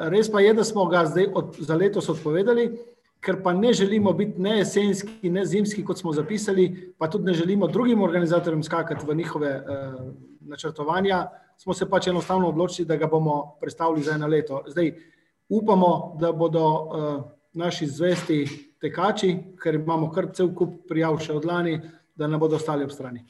res 0.08 0.30
pa 0.30 0.40
je, 0.40 0.54
da 0.54 0.64
smo 0.64 0.86
ga 0.86 1.02
zdaj 1.06 1.26
od, 1.34 1.56
za 1.58 1.74
letos 1.74 2.08
odpovedali, 2.08 2.68
ker 3.20 3.42
pa 3.42 3.52
ne 3.52 3.72
želimo 3.72 4.12
biti 4.12 4.40
ne 4.40 4.58
jesenski, 4.58 5.30
ne 5.30 5.44
zimski, 5.46 5.84
kot 5.84 5.98
smo 5.98 6.12
zapisali, 6.12 6.94
pa 6.98 7.10
tudi 7.10 7.24
ne 7.24 7.32
želimo 7.34 7.66
drugim 7.66 8.02
organizatorjem 8.02 8.62
skakati 8.62 9.06
v 9.06 9.14
njihove 9.14 9.56
uh, 9.56 10.12
načrtovanja. 10.40 11.26
Smo 11.56 11.74
se 11.74 11.90
pač 11.90 12.06
enostavno 12.06 12.48
odločili, 12.48 12.86
da 12.86 12.96
ga 12.96 13.06
bomo 13.06 13.56
predstavili 13.60 14.02
za 14.02 14.14
eno 14.14 14.26
leto. 14.26 14.62
Zdaj 14.66 14.92
upamo, 15.48 16.16
da 16.20 16.32
bodo 16.32 16.66
uh, 16.68 17.24
naši 17.52 17.86
zvesti 17.86 18.46
tekači, 18.80 19.36
ker 19.62 19.74
imamo 19.74 20.10
kar 20.10 20.30
cel 20.32 20.54
kup 20.54 20.86
prijav 20.88 21.18
še 21.18 21.32
od 21.32 21.44
lani, 21.44 21.80
da 22.14 22.26
ne 22.26 22.38
bodo 22.38 22.56
ostali 22.56 22.84
ob 22.84 22.90
strani. 22.90 23.24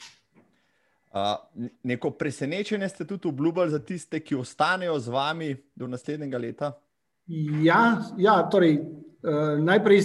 Uh, 1.09 1.65
neko 1.83 2.11
presenečenje 2.11 2.89
ste 2.89 3.07
tudi 3.07 3.29
obljubili 3.29 3.71
za 3.71 3.79
tiste, 3.79 4.21
ki 4.21 4.37
ostanejo 4.37 4.99
z 4.99 5.09
vami 5.09 5.57
do 5.75 5.87
naslednjega 5.89 6.39
leta? 6.39 6.73
Ja, 7.63 7.97
ja 8.19 8.43
torej, 8.51 8.79
najprej 9.59 10.03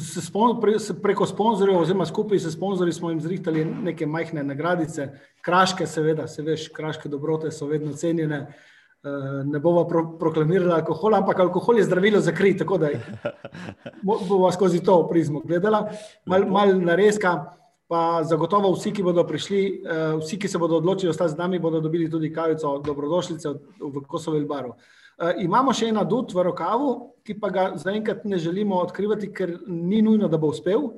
se 0.00 0.20
spon, 0.20 0.60
pre, 0.60 0.78
se 0.78 1.02
preko 1.02 1.26
sponzorjev, 1.26 1.78
oziroma 1.78 2.06
skupaj 2.06 2.38
s 2.38 2.52
sponzorji, 2.52 2.92
smo 2.92 3.10
jim 3.10 3.20
zrihtali 3.20 3.64
neke 3.64 4.06
majhne 4.06 4.44
nagradice, 4.44 5.08
kraške, 5.44 5.86
seveda, 5.86 6.28
se 6.28 6.42
veš, 6.42 6.68
kraške 6.72 7.08
dobrote 7.08 7.50
so 7.52 7.66
vedno 7.66 7.92
cenjene. 7.92 8.46
Eh, 9.04 9.44
ne 9.44 9.58
bomo 9.60 9.82
pro, 9.88 10.06
proklamirali 10.18 10.72
alkohola, 10.72 11.18
ampak 11.18 11.40
alkohol 11.40 11.78
je 11.78 11.84
zdravilo 11.84 12.20
za 12.20 12.32
kri, 12.32 12.54
tako 12.56 12.78
da 12.78 12.88
bomo 14.02 14.52
skozi 14.52 14.80
to 14.84 14.96
prizmo 15.08 15.42
gledali. 15.44 15.76
Mal, 16.26 16.46
mal 16.48 16.72
nareska, 16.80 17.34
pa 17.88 18.22
zagotovo 18.24 18.72
vsi, 18.72 18.94
ki 18.96 19.04
bodo 19.04 19.26
prišli, 19.28 19.60
uh, 19.84 20.22
vsi, 20.22 20.38
ki 20.40 20.48
se 20.48 20.58
bodo 20.58 20.80
odločili 20.80 21.10
ostati 21.10 21.34
z 21.34 21.36
nami, 21.36 21.60
bodo 21.60 21.82
dobili 21.84 22.08
tudi 22.10 22.32
kavico 22.32 22.78
dobrodošlice 22.80 23.52
v 23.80 24.06
Kosovo 24.08 24.40
baru. 24.48 24.72
Uh, 24.72 25.03
imamo 25.38 25.72
še 25.74 25.88
en 25.92 25.98
adut 26.02 26.32
v 26.34 26.44
rokavu, 26.48 26.90
ki 27.24 27.36
pa 27.40 27.50
ga 27.50 27.64
zaenkrat 27.80 28.24
ne 28.28 28.38
želimo 28.38 28.80
odkrivati, 28.82 29.30
ker 29.32 29.56
ni 29.66 30.02
nujno, 30.02 30.28
da 30.28 30.38
bo 30.38 30.50
uspel. 30.52 30.90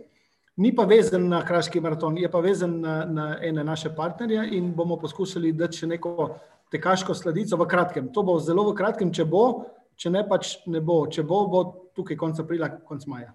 Ni 0.57 0.73
pa 0.73 0.87
vezan 0.89 1.29
na 1.29 1.43
Kraški 1.45 1.81
maraton, 1.85 2.17
je 2.17 2.29
pa 2.33 2.41
vezan 2.41 2.79
na, 2.81 3.05
na 3.05 3.27
ene 3.45 3.65
naše 3.65 3.91
partnerje 3.97 4.47
in 4.57 4.73
bomo 4.75 4.97
poskusili 4.97 5.53
dati 5.53 5.83
še 5.83 5.91
neko 5.91 6.31
tekaško 6.73 7.15
sladico 7.15 7.59
v 7.61 7.67
kratkem. 7.69 8.09
To 8.13 8.25
bo 8.25 8.39
zelo 8.41 8.65
v 8.71 8.77
kratkem, 8.79 9.13
če 9.13 9.29
bo, 9.29 9.67
če 10.01 10.13
ne 10.15 10.25
pač 10.29 10.57
ne 10.73 10.81
bo. 10.81 11.03
Če 11.13 11.27
bo, 11.29 11.43
bo 11.53 11.63
tukaj 11.97 12.17
konec 12.17 12.41
aprila, 12.41 12.71
konec 12.89 13.05
maja. 13.11 13.35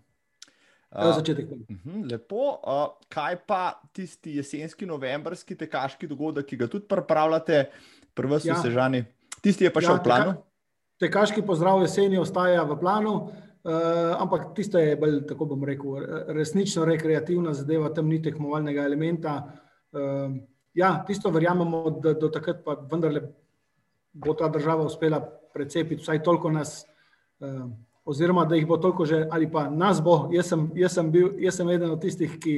Uh, 0.92 1.14
začetek. 1.16 1.54
Uh, 1.54 2.02
lepo. 2.10 2.58
Uh, 2.58 2.84
kaj 3.08 3.38
pa 3.48 3.64
tisti 3.94 4.40
jesenski, 4.42 4.90
novembrski 4.90 5.56
tekaški 5.56 6.10
dogodek, 6.10 6.50
ki 6.50 6.60
ga 6.60 6.68
tudi 6.74 6.90
pripravljate, 6.90 7.68
prvo 8.18 8.42
so 8.42 8.50
ja. 8.50 8.58
sežani? 8.60 9.06
Tisti 9.46 9.70
je 9.70 9.72
pa 9.72 9.86
še 9.86 9.94
ja, 9.94 10.00
v 10.02 10.10
planu. 10.10 10.34
Teka, 10.36 10.51
tekaški 11.02 11.44
pozdrav 11.46 11.82
jeseni 11.82 12.20
ostaja 12.22 12.64
v 12.70 12.78
planu, 12.80 13.16
uh, 13.18 14.14
ampak 14.22 14.52
tisto 14.56 14.80
je 14.80 14.96
bolj, 15.00 15.24
tako 15.30 15.50
bom 15.54 15.66
rekel, 15.68 16.00
resnično 16.38 16.86
rekreativna 16.86 17.54
zadeva, 17.58 17.90
tam 17.94 18.10
ni 18.10 18.22
tekmovalnega 18.22 18.86
elementa. 18.86 19.36
Uh, 19.92 20.40
ja, 20.74 21.04
tisto 21.08 21.30
verjamemo, 21.30 21.90
da 22.04 22.14
do 22.14 22.30
takrat 22.32 22.64
pa 22.66 22.78
vendarle 22.92 23.26
bo 24.14 24.34
ta 24.34 24.48
država 24.48 24.86
uspela 24.86 25.22
precepiti 25.54 26.02
vsaj 26.02 26.24
toliko 26.24 26.52
nas, 26.52 26.86
eh, 27.40 27.66
oziroma 28.06 28.46
da 28.46 28.56
jih 28.56 28.68
bo 28.68 28.78
toliko 28.78 29.06
že, 29.06 29.28
ali 29.32 29.52
pa 29.52 29.70
nas 29.70 30.02
bo. 30.04 30.30
Jaz 30.32 30.48
sem, 30.48 30.70
jaz 30.76 30.94
sem, 30.94 31.12
bil, 31.12 31.34
jaz 31.40 31.56
sem 31.56 31.70
eden 31.70 31.92
od 31.92 32.02
tistih, 32.02 32.40
ki, 32.40 32.56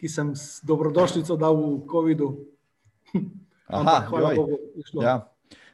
ki 0.00 0.08
sem 0.08 0.34
s 0.36 0.60
dobrodošljico 0.64 1.36
dal 1.36 1.56
v 1.56 1.86
COVID-u. 1.90 2.30
Aha, 3.66 4.00
hvala 4.08 4.34
Bogu, 4.34 4.58
ja, 5.02 5.20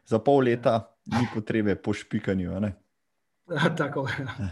za 0.04 0.18
pol 0.18 0.44
leta 0.44 0.95
ni 1.06 1.26
potrebe 1.34 1.74
po 1.74 1.92
špikanju. 1.92 2.60
Tako 3.78 4.08
je. 4.08 4.14
Ja. 4.20 4.48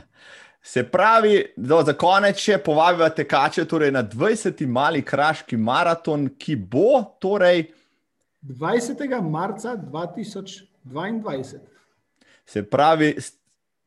Se 0.67 0.91
pravi, 0.91 1.45
da 1.57 1.83
za 1.85 1.93
konec 1.93 2.39
še 2.41 2.57
povabimo 2.65 3.05
tekače 3.13 3.67
torej 3.69 3.91
na 3.93 4.01
20. 4.01 4.63
mali 4.67 5.03
kraški 5.05 5.59
maraton, 5.61 6.31
ki 6.41 6.57
bo 6.57 7.03
torej 7.21 7.67
20. 8.43 9.21
marca 9.29 9.77
2022. 9.77 11.59
Se 12.47 12.63
pravi, 12.71 13.13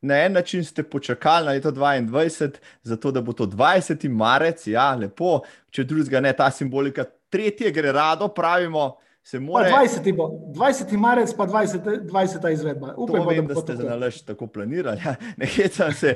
na 0.01 0.19
en 0.25 0.38
način 0.38 0.65
ste 0.65 0.83
počakali 0.83 1.45
na 1.45 1.51
leto 1.51 1.71
2022, 1.71 2.62
zato 2.83 3.12
da 3.12 3.21
bo 3.21 3.33
to 3.33 3.45
20. 3.45 4.09
marec, 4.09 4.67
ja, 4.67 4.93
lepo, 4.95 5.41
če 5.74 5.83
drugega 5.83 6.21
ne, 6.21 6.33
ta 6.33 6.51
simbolika, 6.51 7.07
tretje 7.29 7.71
gre 7.71 7.91
rado, 7.91 8.27
pravimo. 8.27 9.00
More... 9.34 9.69
20. 9.69 10.15
Bo, 10.15 10.29
20. 10.55 10.98
marec, 10.98 11.34
pa 11.36 11.48
20. 11.48 12.07
20. 12.07 12.51
izvedba. 12.53 12.93
Upam, 12.98 13.27
vem, 13.27 13.48
da, 13.48 13.53
da 13.53 13.62
ste 13.62 13.75
za 13.75 13.84
nalaž 13.84 14.22
tako 14.24 14.48
planirali. 14.48 15.01
Ja, 15.05 15.15
ne 15.38 15.46
hecam 15.46 15.93
se. 15.93 16.15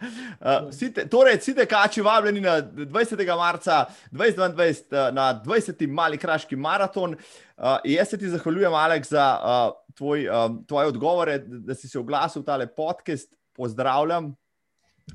uh, 0.40 0.92
te, 0.94 1.08
torej, 1.08 1.38
vsi 1.38 1.54
tekači 1.54 2.02
vabljeni 2.02 2.40
na 2.40 2.60
20. 2.62 3.36
marca 3.36 3.84
2022 4.12 5.10
na 5.12 5.42
20. 5.44 5.86
mali 5.86 6.18
kraški 6.18 6.56
maraton. 6.56 7.16
Uh, 7.56 7.76
jaz 7.84 8.08
se 8.08 8.18
ti 8.18 8.28
zahvaljujem, 8.28 8.74
Alek, 8.74 9.06
za 9.06 9.26
uh, 9.42 9.94
tvoj, 9.96 10.28
um, 10.28 10.64
tvoje 10.66 10.86
odgovore, 10.86 11.38
da 11.38 11.74
si 11.74 11.88
se 11.88 11.98
oglasil 11.98 12.42
v 12.42 12.44
tale 12.44 12.66
podcast. 12.66 13.34
Pozdravljam 13.54 14.34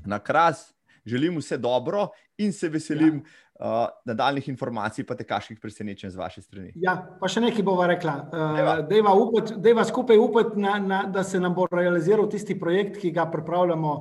na 0.04 0.18
kras, 0.18 0.72
želim 1.04 1.38
vse 1.38 1.58
dobro 1.58 2.08
in 2.38 2.52
se 2.52 2.68
veselim. 2.68 3.24
Ja 3.24 3.49
uh, 3.60 3.88
nadaljnih 4.04 4.48
informacij, 4.48 5.04
pa 5.06 5.14
tekaških 5.14 5.60
presenečenj 5.60 6.10
z 6.10 6.16
vaše 6.16 6.42
strani. 6.42 6.72
Ja, 6.80 6.96
pa 7.20 7.28
še 7.28 7.42
nekaj 7.44 7.64
bova 7.66 7.86
rekla. 7.90 8.16
Uh, 8.32 9.52
deva 9.60 9.84
skupaj 9.84 10.18
upati, 10.18 10.64
da 11.12 11.24
se 11.24 11.40
nam 11.40 11.54
bo 11.54 11.68
realiziral 11.70 12.28
tisti 12.30 12.58
projekt, 12.60 13.00
ki 13.02 13.12
ga 13.14 13.28
pripravljamo 13.30 13.94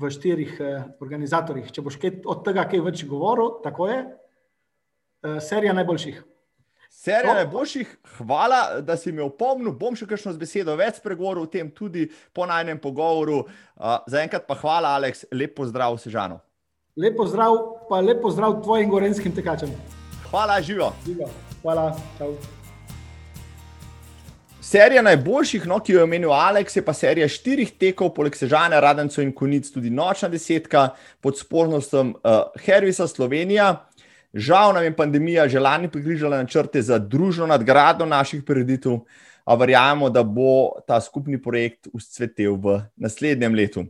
v 0.00 0.10
štirih 0.14 0.56
uh, 0.60 0.88
organizatorjih. 1.02 1.70
Če 1.74 1.82
boš 1.82 1.98
kaj, 2.00 2.20
od 2.30 2.44
tega 2.46 2.66
kaj 2.70 2.84
več 2.86 3.06
govoril, 3.10 3.58
tako 3.64 3.90
je. 3.90 4.02
Uh, 5.20 5.38
serija 5.42 5.74
najboljših. 5.76 6.22
Serija 6.90 7.36
najboljših, 7.38 7.90
hvala, 8.18 8.80
da 8.82 8.96
si 8.98 9.12
me 9.14 9.22
opomnil. 9.22 9.72
Bom 9.78 9.94
še 9.96 10.08
kakšno 10.10 10.34
z 10.34 10.40
besedo 10.42 10.74
več 10.78 10.98
spregovoril 10.98 11.46
o 11.46 11.50
tem, 11.50 11.70
tudi 11.70 12.08
po 12.34 12.46
najnem 12.50 12.78
pogovoru. 12.82 13.44
Uh, 13.78 13.98
Zaenkrat 14.10 14.46
pa 14.46 14.58
hvala, 14.58 14.96
Aleks, 14.98 15.24
lepo 15.34 15.66
zdrav, 15.70 15.98
Sežano. 16.02 16.42
Lepo 16.96 17.26
zdrav, 17.26 17.56
pa 17.88 18.00
lepo 18.00 18.30
zdrav 18.30 18.62
tvojim 18.62 18.90
gorenskim 18.90 19.34
tekačem. 19.34 19.70
Hvala, 20.30 20.60
živo. 20.62 20.92
živo. 21.06 21.28
Hvala, 21.62 21.96
čau. 22.18 22.34
serija 24.70 25.02
najboljših, 25.02 25.66
no, 25.66 25.80
ki 25.82 25.92
jo 25.92 25.98
je 25.98 26.04
omenil 26.04 26.32
Aleks, 26.32 26.76
je 26.76 26.82
pa 26.84 26.92
serija 26.94 27.28
štirih 27.28 27.72
tekov, 27.78 28.12
poleg 28.14 28.36
Sežana, 28.38 28.78
Radenco 28.80 29.22
in 29.22 29.32
Konic, 29.34 29.70
tudi 29.74 29.90
nočna 29.90 30.28
desetka 30.30 30.90
pod 31.20 31.38
spornostom 31.38 32.14
uh, 32.14 32.54
Hervisa 32.64 33.08
Slovenija. 33.10 33.86
Žal 34.34 34.74
nam 34.74 34.84
je 34.84 34.96
pandemija 34.96 35.48
že 35.48 35.60
lani 35.60 35.90
prikrižala 35.90 36.36
načrte 36.36 36.82
za 36.82 36.98
družno 36.98 37.46
nadgradnjo 37.50 38.06
naših 38.06 38.44
prireditev, 38.46 39.00
a 39.44 39.54
verjamemo, 39.54 40.10
da 40.10 40.22
bo 40.22 40.78
ta 40.86 41.00
skupni 41.00 41.42
projekt 41.42 41.88
uscvetel 41.92 42.54
v 42.54 42.80
naslednjem 42.96 43.54
letu. 43.54 43.84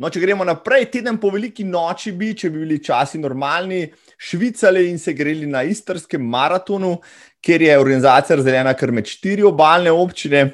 No, 0.00 0.08
če 0.08 0.22
gremo 0.22 0.46
naprej, 0.48 0.86
teden 0.94 1.18
po 1.20 1.28
veliki 1.28 1.66
noči 1.68 2.14
bi, 2.16 2.30
če 2.32 2.48
bi 2.48 2.62
bili 2.62 2.78
časi 2.80 3.18
normalni, 3.20 3.82
švicali 4.16 4.86
in 4.88 4.96
se 4.98 5.12
greli 5.12 5.44
na 5.44 5.60
istrskem 5.68 6.22
maratonu, 6.24 6.94
kjer 7.44 7.66
je 7.66 7.74
organizacija 7.76 8.38
razdeljena 8.40 8.72
kar 8.80 8.94
med 8.96 9.10
štiri 9.10 9.44
obaljne 9.44 9.92
občine. 9.92 10.46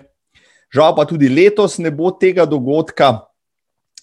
Žal 0.74 0.96
pa 0.96 1.04
tudi 1.06 1.30
letos 1.30 1.78
ne 1.78 1.92
bo 1.94 2.10
tega 2.18 2.42
dogodka. 2.42 3.12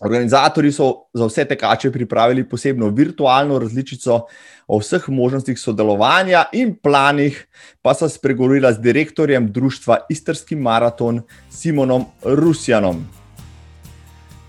Organizatori 0.04 0.72
so 0.72 1.10
za 1.16 1.28
vse 1.28 1.46
tekače 1.52 1.92
pripravili 1.92 2.46
posebno 2.50 2.88
virtualno 2.96 3.58
različico 3.60 4.22
o 4.68 4.80
vseh 4.80 5.10
možnostih 5.12 5.60
sodelovanja 5.60 6.46
in 6.56 6.72
planih, 6.80 7.36
pa 7.84 7.92
so 7.92 8.08
spregovorila 8.08 8.72
z 8.74 8.84
direktorjem 8.84 9.52
društva 9.52 10.06
Istrski 10.10 10.56
maraton 10.56 11.20
Simonom 11.52 12.08
Rusjanom. 12.24 13.04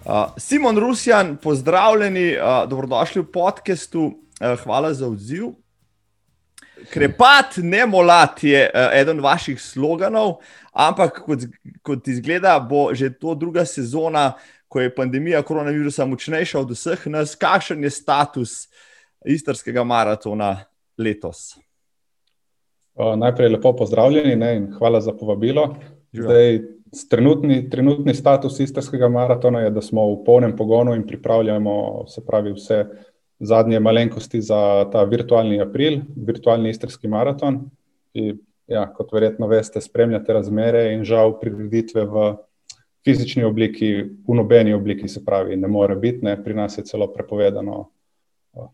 Uh, 0.04 0.28
Simon 0.36 0.78
Rusjan, 0.78 1.36
pozdravljeni, 1.36 2.36
uh, 2.36 2.68
dobrodošli 2.68 3.22
v 3.22 3.30
podkastu. 3.32 4.02
Uh, 4.04 4.60
hvala 4.64 4.94
za 4.94 5.08
odziv. 5.08 5.46
Krepat, 6.90 7.56
ne 7.56 7.86
molat 7.86 8.44
je 8.44 8.66
uh, 8.68 8.92
eden 8.92 9.20
vaših 9.24 9.60
sloganov, 9.62 10.42
ampak 10.72 11.22
kot, 11.24 11.46
kot 11.82 12.08
izgleda, 12.08 12.58
bo 12.60 12.90
že 12.92 13.14
to 13.16 13.32
druga 13.34 13.64
sezona, 13.64 14.34
ko 14.68 14.84
je 14.84 14.92
pandemija 14.94 15.40
koronavirusa 15.42 16.04
močnejša 16.04 16.60
od 16.60 16.76
vseh 16.76 17.06
nas. 17.06 17.32
Kakšen 17.34 17.80
je 17.84 17.90
status 17.90 18.68
istrskega 19.24 19.84
maratona 19.84 20.66
letos? 20.98 21.56
Uh, 22.94 23.16
najprej 23.16 23.56
lepo 23.56 23.72
pozdravljeni 23.72 24.36
ne, 24.36 24.56
in 24.56 24.72
hvala 24.76 25.00
za 25.00 25.16
povabilo. 25.16 25.70
Zdaj, 26.14 26.60
Trenutni, 27.10 27.70
trenutni 27.70 28.14
status 28.14 28.60
istrskega 28.60 29.08
maratona 29.08 29.64
je, 29.64 29.70
da 29.74 29.82
smo 29.82 30.04
v 30.12 30.20
polnem 30.26 30.52
pogonu 30.56 30.94
in 30.94 31.06
pripravljamo 31.06 32.04
se 32.08 32.22
pravi, 32.26 32.52
vse 32.54 32.84
zadnje 33.40 33.80
malenkosti 33.80 34.40
za 34.40 34.90
ta 34.92 35.02
virtualni 35.04 35.60
april, 35.60 36.00
virtualni 36.16 36.70
istrski 36.70 37.08
maraton. 37.08 37.64
In, 38.14 38.38
ja, 38.66 38.86
kot 38.94 39.12
verjetno 39.12 39.46
veste, 39.50 39.80
spremljate 39.80 40.32
razmere 40.32 40.92
in 40.94 41.02
žal 41.04 41.34
prireditve 41.40 42.04
v 42.06 42.28
fizični 43.04 43.44
obliki, 43.44 43.90
v 44.28 44.38
nobeni 44.38 44.72
obliki, 44.72 45.08
se 45.08 45.24
pravi, 45.24 45.56
ne 45.56 45.68
more 45.68 45.96
biti. 45.96 46.24
Ne. 46.24 46.38
Pri 46.44 46.54
nas 46.54 46.78
je 46.78 46.84
celo 46.84 47.10
prepovedano 47.12 47.88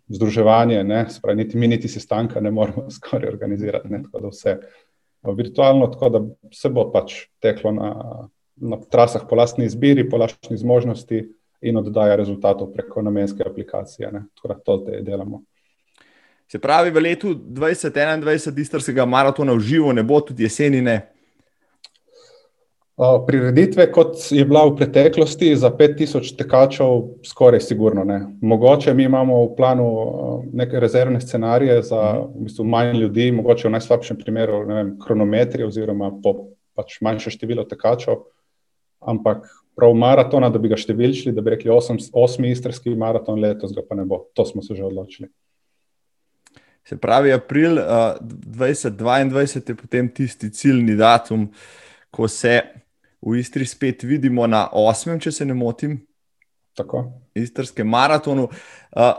združevanje, 0.08 0.84
ne. 0.84 1.06
Spravi, 1.10 1.42
niti 1.42 1.58
mi, 1.58 1.68
niti 1.68 1.88
sestanka 1.88 2.40
ne 2.40 2.50
moremo 2.50 2.90
skoraj 2.98 3.32
organizirati. 3.32 3.88
Ne. 3.88 4.02
Tako 4.02 4.20
da 4.20 4.28
vse 4.28 4.56
virtualno, 5.22 5.86
tako 5.86 6.08
da 6.08 6.20
se 6.52 6.68
bo 6.68 6.86
pač 6.92 7.26
teklo 7.42 7.72
na, 7.72 7.90
na 8.56 8.80
trasah 8.80 9.26
po 9.28 9.36
lastni 9.36 9.64
izbiri, 9.64 10.08
po 10.08 10.16
lastni 10.16 10.56
zmožnosti 10.56 11.22
in 11.60 11.76
oddaja 11.76 12.16
rezultatov 12.16 12.72
preko 12.72 13.02
namenske 13.02 13.44
aplikacije. 13.46 14.12
Ne. 14.12 14.24
Tako 14.34 14.48
da 14.48 14.58
to 14.64 14.76
zdaj 14.84 15.02
delamo. 15.02 15.42
Se 16.50 16.58
pravi, 16.58 16.90
v 16.90 17.00
letu 17.00 17.34
2021 17.34 18.60
istrskega 18.60 19.04
maratona 19.06 19.52
v 19.52 19.60
živo 19.60 19.92
ne 19.92 20.02
bo 20.02 20.20
tudi 20.20 20.42
jesenine. 20.42 21.09
Prireditve, 23.26 23.86
kot 23.92 24.16
je 24.30 24.42
bila 24.44 24.66
v 24.68 24.74
preteklosti, 24.76 25.54
za 25.56 25.70
5000 25.72 26.34
tekačev, 26.36 27.04
skoraj 27.24 27.62
sigurno 27.64 28.04
ne. 28.04 28.18
Mogoče 28.42 28.92
mi 28.94 29.06
imamo 29.08 29.38
v 29.44 29.54
planu 29.56 29.86
neke 30.52 30.80
rezervne 30.80 31.20
scenarije 31.20 31.78
za 31.82 32.00
v 32.20 32.44
bistvu, 32.44 32.66
manj 32.68 32.98
ljudi, 33.00 33.30
mogoče 33.32 33.68
v 33.68 33.72
najslabšem 33.72 34.18
primeru 34.20 34.66
vem, 34.68 34.90
kronometri 35.00 35.64
oziroma 35.64 36.10
po 36.22 36.34
pač 36.76 36.98
manjše 37.00 37.32
število 37.32 37.64
tekačev, 37.70 38.20
ampak 39.00 39.48
prav 39.80 39.96
maratona, 39.96 40.50
da 40.52 40.60
bi 40.60 40.68
ga 40.68 40.76
številčili, 40.76 41.32
da 41.32 41.40
bi 41.40 41.54
rekli 41.54 41.72
osem, 41.72 41.96
osmi 42.12 42.52
istrski 42.52 42.92
maraton 43.00 43.40
letos, 43.40 43.72
ga 43.72 43.80
pa 43.86 43.96
ne 43.96 44.04
bo. 44.04 44.26
To 44.36 44.44
smo 44.44 44.60
se 44.60 44.76
že 44.76 44.84
odločili. 44.84 45.30
Se 46.84 47.00
pravi, 47.00 47.32
april 47.32 47.80
uh, 47.80 48.20
2022 48.20 49.70
je 49.70 49.76
potem 49.80 50.12
tisti 50.12 50.52
ciljni 50.52 51.00
datum, 51.00 51.48
ko 52.10 52.28
se 52.28 52.60
v 53.22 53.38
Istri 53.38 53.66
spet 53.66 54.02
vidimo 54.02 54.46
na 54.46 54.68
osmem, 54.72 55.20
če 55.20 55.32
se 55.32 55.44
ne 55.44 55.54
motim. 55.54 55.98
Tako. 56.76 57.04
Istrskem 57.36 57.88
maratonu. 57.88 58.48
Uh, 58.96 59.12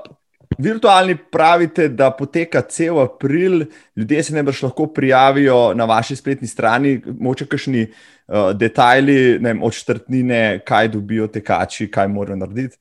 virtualni 0.58 1.16
pravite, 1.32 1.88
da 1.90 2.12
poteka 2.12 2.62
cel 2.62 3.00
april, 3.00 3.66
ljudje 3.96 4.24
se 4.24 4.36
ne 4.36 4.44
brž 4.44 4.64
lahko 4.64 4.88
prijavijo 4.94 5.74
na 5.78 5.86
vaši 5.86 6.16
spletni 6.16 6.48
strani, 6.48 6.98
moče 7.20 7.46
kakšni 7.46 7.86
uh, 7.86 8.52
detajli 8.58 9.38
vem, 9.44 9.62
od 9.64 9.76
štrtnine, 9.76 10.62
kaj 10.66 10.92
dobijo 10.96 11.28
tekači, 11.32 11.92
kaj 11.92 12.10
morajo 12.12 12.42
narediti. 12.42 12.78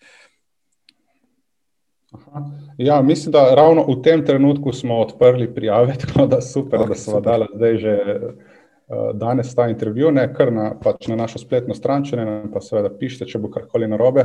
Aha. 2.11 2.43
Ja, 2.79 3.03
mislim, 3.03 3.33
da 3.33 3.53
ravno 3.55 3.85
v 3.87 4.01
tem 4.03 4.25
trenutku 4.27 4.73
smo 4.73 4.97
odprli 5.05 5.55
prijave, 5.55 5.95
tako 6.07 6.27
da 6.27 6.41
super, 6.41 6.81
okay, 6.81 6.89
da 6.89 6.95
smo 6.95 7.21
dali 7.21 7.47
zdaj 7.55 7.77
že. 7.79 7.99
Eh, 8.91 9.11
danes 9.15 9.55
ta 9.55 9.69
intervju, 9.69 10.11
ne 10.11 10.25
kar 10.35 10.51
na, 10.53 10.73
pač 10.83 11.07
na 11.07 11.15
našo 11.17 11.39
spletno 11.39 11.77
stran, 11.79 12.03
če 12.03 12.17
ne 12.19 12.33
pa 12.51 12.59
seveda 12.65 12.89
pišete, 12.91 13.29
če 13.31 13.39
bo 13.39 13.47
karkoli 13.55 13.87
narobe. 13.87 14.25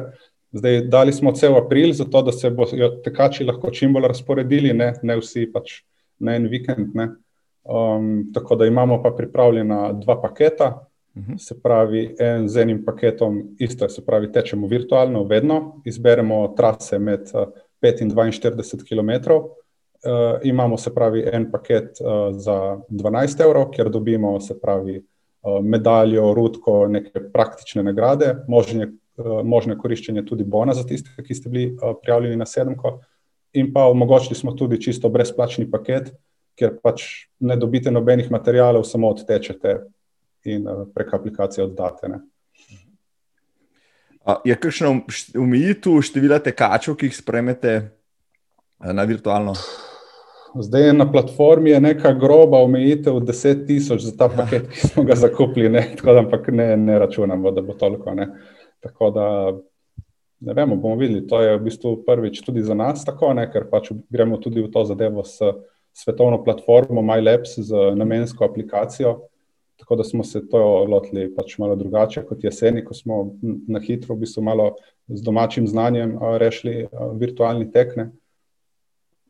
Zdaj, 0.57 0.79
dali 0.89 1.13
smo 1.13 1.35
cel 1.37 1.53
april, 1.59 1.91
zato 1.93 2.23
da 2.25 2.33
se 2.33 2.49
bodo 2.49 2.87
tekači 3.05 3.45
lahko 3.45 3.69
čim 3.69 3.93
bolj 3.93 4.07
razporedili, 4.09 4.71
ne, 4.73 4.95
ne 5.05 5.19
vsi 5.19 5.45
pač 5.53 5.83
na 6.17 6.33
en 6.39 6.49
vikend. 6.49 6.97
Um, 6.97 8.09
tako 8.33 8.57
da 8.57 8.65
imamo 8.65 8.97
pa 9.03 9.11
pripravljena 9.13 9.91
dva 10.01 10.17
paketa, 10.21 10.71
uh 10.73 11.21
mhm. 11.21 11.33
-huh. 11.33 11.37
se 11.37 11.61
pravi, 11.61 12.15
en 12.19 12.49
z 12.49 12.61
enim 12.61 12.81
paketom, 12.85 13.43
isto, 13.59 13.89
se 13.89 14.05
pravi, 14.05 14.31
tečemo 14.31 14.67
virtualno, 14.67 15.23
vedno 15.23 15.81
izberemo 15.85 16.55
trase 16.57 16.99
med 16.99 17.29
5 17.81 18.01
in 18.01 18.11
42 18.11 18.81
km. 18.81 19.29
Uh, 20.05 20.39
imamo 20.43 20.77
se 20.77 20.93
pravi 20.93 21.23
en 21.33 21.51
paket 21.51 21.97
uh, 22.01 22.35
za 22.37 22.77
12 22.89 23.41
evrov, 23.41 23.71
kjer 23.71 23.89
dobimo 23.89 24.39
se 24.39 24.59
pravi 24.61 24.99
uh, 24.99 25.63
medaljo, 25.65 26.33
rudko, 26.33 26.87
neke 26.87 27.23
praktične 27.33 27.83
nagrade, 27.83 28.35
možne, 28.47 28.91
uh, 29.17 29.39
možne 29.43 29.77
koriščenje 29.77 30.25
tudi 30.25 30.43
bona 30.43 30.73
za 30.77 30.83
tiste, 30.85 31.09
ki 31.25 31.35
ste 31.35 31.49
bili 31.49 31.71
uh, 31.73 31.95
prijavljeni 32.03 32.37
na 32.37 32.45
sedemko. 32.45 32.99
In 33.53 33.71
pa 33.73 33.87
omogočili 33.89 34.35
smo 34.35 34.53
tudi 34.53 34.81
čisto 34.81 35.09
brezplačni 35.09 35.65
paket, 35.71 36.11
kjer 36.55 36.77
pač 36.83 37.07
ne 37.39 37.57
dobite 37.57 37.91
nobenih 37.91 38.29
materijalov, 38.31 38.85
samo 38.85 39.09
odtečete 39.09 39.79
in 40.45 40.69
uh, 40.69 40.85
prek 40.93 41.13
aplikacije 41.17 41.65
oddate. 41.65 42.13
Ne. 42.13 42.21
Je 44.45 44.53
kakšno 44.53 44.93
omejitev 45.41 45.97
števila 46.01 46.39
tekačev, 46.45 46.93
ki 46.93 47.09
jih 47.09 47.17
spremete 47.17 47.75
na 48.79 49.03
virtualno? 49.09 49.57
Zdaj 50.59 50.93
na 50.93 51.11
platformi 51.11 51.69
je 51.69 51.79
neka 51.81 52.13
groba 52.13 52.57
omejitev 52.63 53.13
10 53.13 53.65
tisoč 53.67 54.01
za 54.01 54.11
ta 54.17 54.29
paket, 54.29 54.69
ki 54.71 54.87
smo 54.87 55.03
ga 55.03 55.15
zakupili, 55.15 55.69
ne, 55.69 55.81
tako 55.97 56.13
da 56.13 56.19
ampak 56.19 56.47
ne, 56.47 56.77
ne 56.77 56.99
računamo, 56.99 57.51
da 57.51 57.61
bo 57.61 57.73
toliko. 57.73 58.13
Ne. 58.13 58.27
Tako 58.79 59.09
da 59.11 59.25
ne 60.39 60.53
vemo, 60.53 60.75
bomo 60.75 60.95
videli. 60.95 61.27
To 61.27 61.41
je 61.41 61.57
v 61.57 61.63
bistvu 61.63 61.95
prvič 62.07 62.41
tudi 62.45 62.63
za 62.63 62.73
nas 62.73 63.03
tako, 63.05 63.33
ne, 63.33 63.49
ker 63.51 63.67
pač 63.71 63.91
gremo 64.09 64.37
tudi 64.37 64.63
v 64.63 64.71
to 64.71 64.85
zadevo 64.85 65.23
s 65.27 65.43
svetovno 65.95 66.43
platformo 66.43 67.01
MyLabs 67.01 67.59
z 67.59 67.91
namensko 67.95 68.45
aplikacijo. 68.45 69.19
Tako 69.75 69.95
da 69.95 70.03
smo 70.03 70.23
se 70.23 70.39
to 70.47 70.85
lotili 70.87 71.27
pač 71.35 71.57
malo 71.59 71.75
drugače 71.75 72.23
kot 72.23 72.43
jeseni, 72.43 72.85
ko 72.85 72.93
smo 72.93 73.35
na 73.67 73.79
hitro, 73.83 74.15
v 74.15 74.23
bistvu 74.23 74.43
malo 74.43 74.75
z 75.07 75.23
domačim 75.23 75.67
znanjem 75.67 76.15
rešili 76.39 76.87
virtualni 77.19 77.71
tekne. 77.71 78.11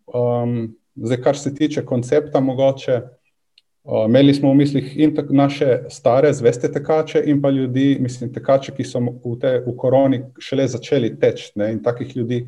Um, 0.05 0.75
Zdaj, 0.95 1.21
kar 1.21 1.38
se 1.38 1.55
tiče 1.55 1.86
koncepta, 1.86 2.39
mogoče. 2.39 3.01
Imeli 4.08 4.34
smo 4.34 4.49
v 4.49 4.55
mislih 4.55 4.93
in 4.97 5.12
naše 5.29 5.84
stare, 5.89 6.31
zveste 6.34 6.71
tekače, 6.71 7.21
in 7.25 7.41
pa 7.41 7.49
ljudi, 7.49 7.97
mislim, 8.01 8.31
tekače, 8.34 8.73
ki 8.73 8.84
so 8.84 8.99
v, 8.99 9.36
te, 9.41 9.60
v 9.67 9.75
koroni 9.77 10.23
šele 10.41 10.67
začeli 10.67 11.12
teči. 11.19 11.51
In 11.69 11.84
takih 11.84 12.15
ljudi 12.17 12.45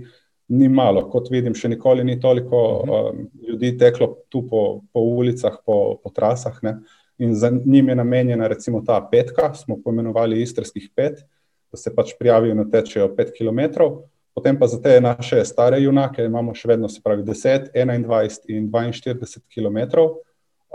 ni 0.48 0.70
malo. 0.70 1.04
Kot 1.12 1.30
vidim, 1.32 1.56
še 1.56 1.70
nikoli 1.70 2.04
ni 2.04 2.20
toliko 2.20 2.58
uh 2.58 2.90
-huh. 2.90 3.10
um, 3.12 3.30
ljudi 3.50 3.78
teklo 3.78 4.18
tu 4.30 4.48
po, 4.50 4.82
po 4.94 5.00
ulicah, 5.00 5.58
po, 5.66 6.00
po 6.04 6.10
trasah. 6.10 6.60
Ne? 6.64 6.78
In 7.18 7.36
za 7.36 7.52
njim 7.66 7.90
je 7.90 7.96
namenjena 7.96 8.48
recimo 8.48 8.82
ta 8.82 9.08
petka, 9.12 9.54
smo 9.54 9.78
poimenovali 9.84 10.42
istrskih 10.42 10.90
pet, 10.96 11.26
da 11.72 11.78
se 11.78 11.96
pač 11.96 12.14
prijavijo 12.20 12.56
na 12.56 12.70
tečejo 12.70 13.16
pet 13.16 13.32
kilometrov. 13.38 14.02
Potem 14.38 14.60
pa 14.60 14.68
za 14.70 14.78
te 14.82 15.02
naše 15.02 15.46
stare 15.46 15.80
junake 15.82 16.22
imamo 16.22 16.54
še 16.54 16.68
vedno, 16.70 16.86
se 16.90 17.02
pravi, 17.02 17.24
10, 17.26 17.72
21 17.74 18.52
in 18.54 18.68
42 18.70 19.40
km. 19.50 20.04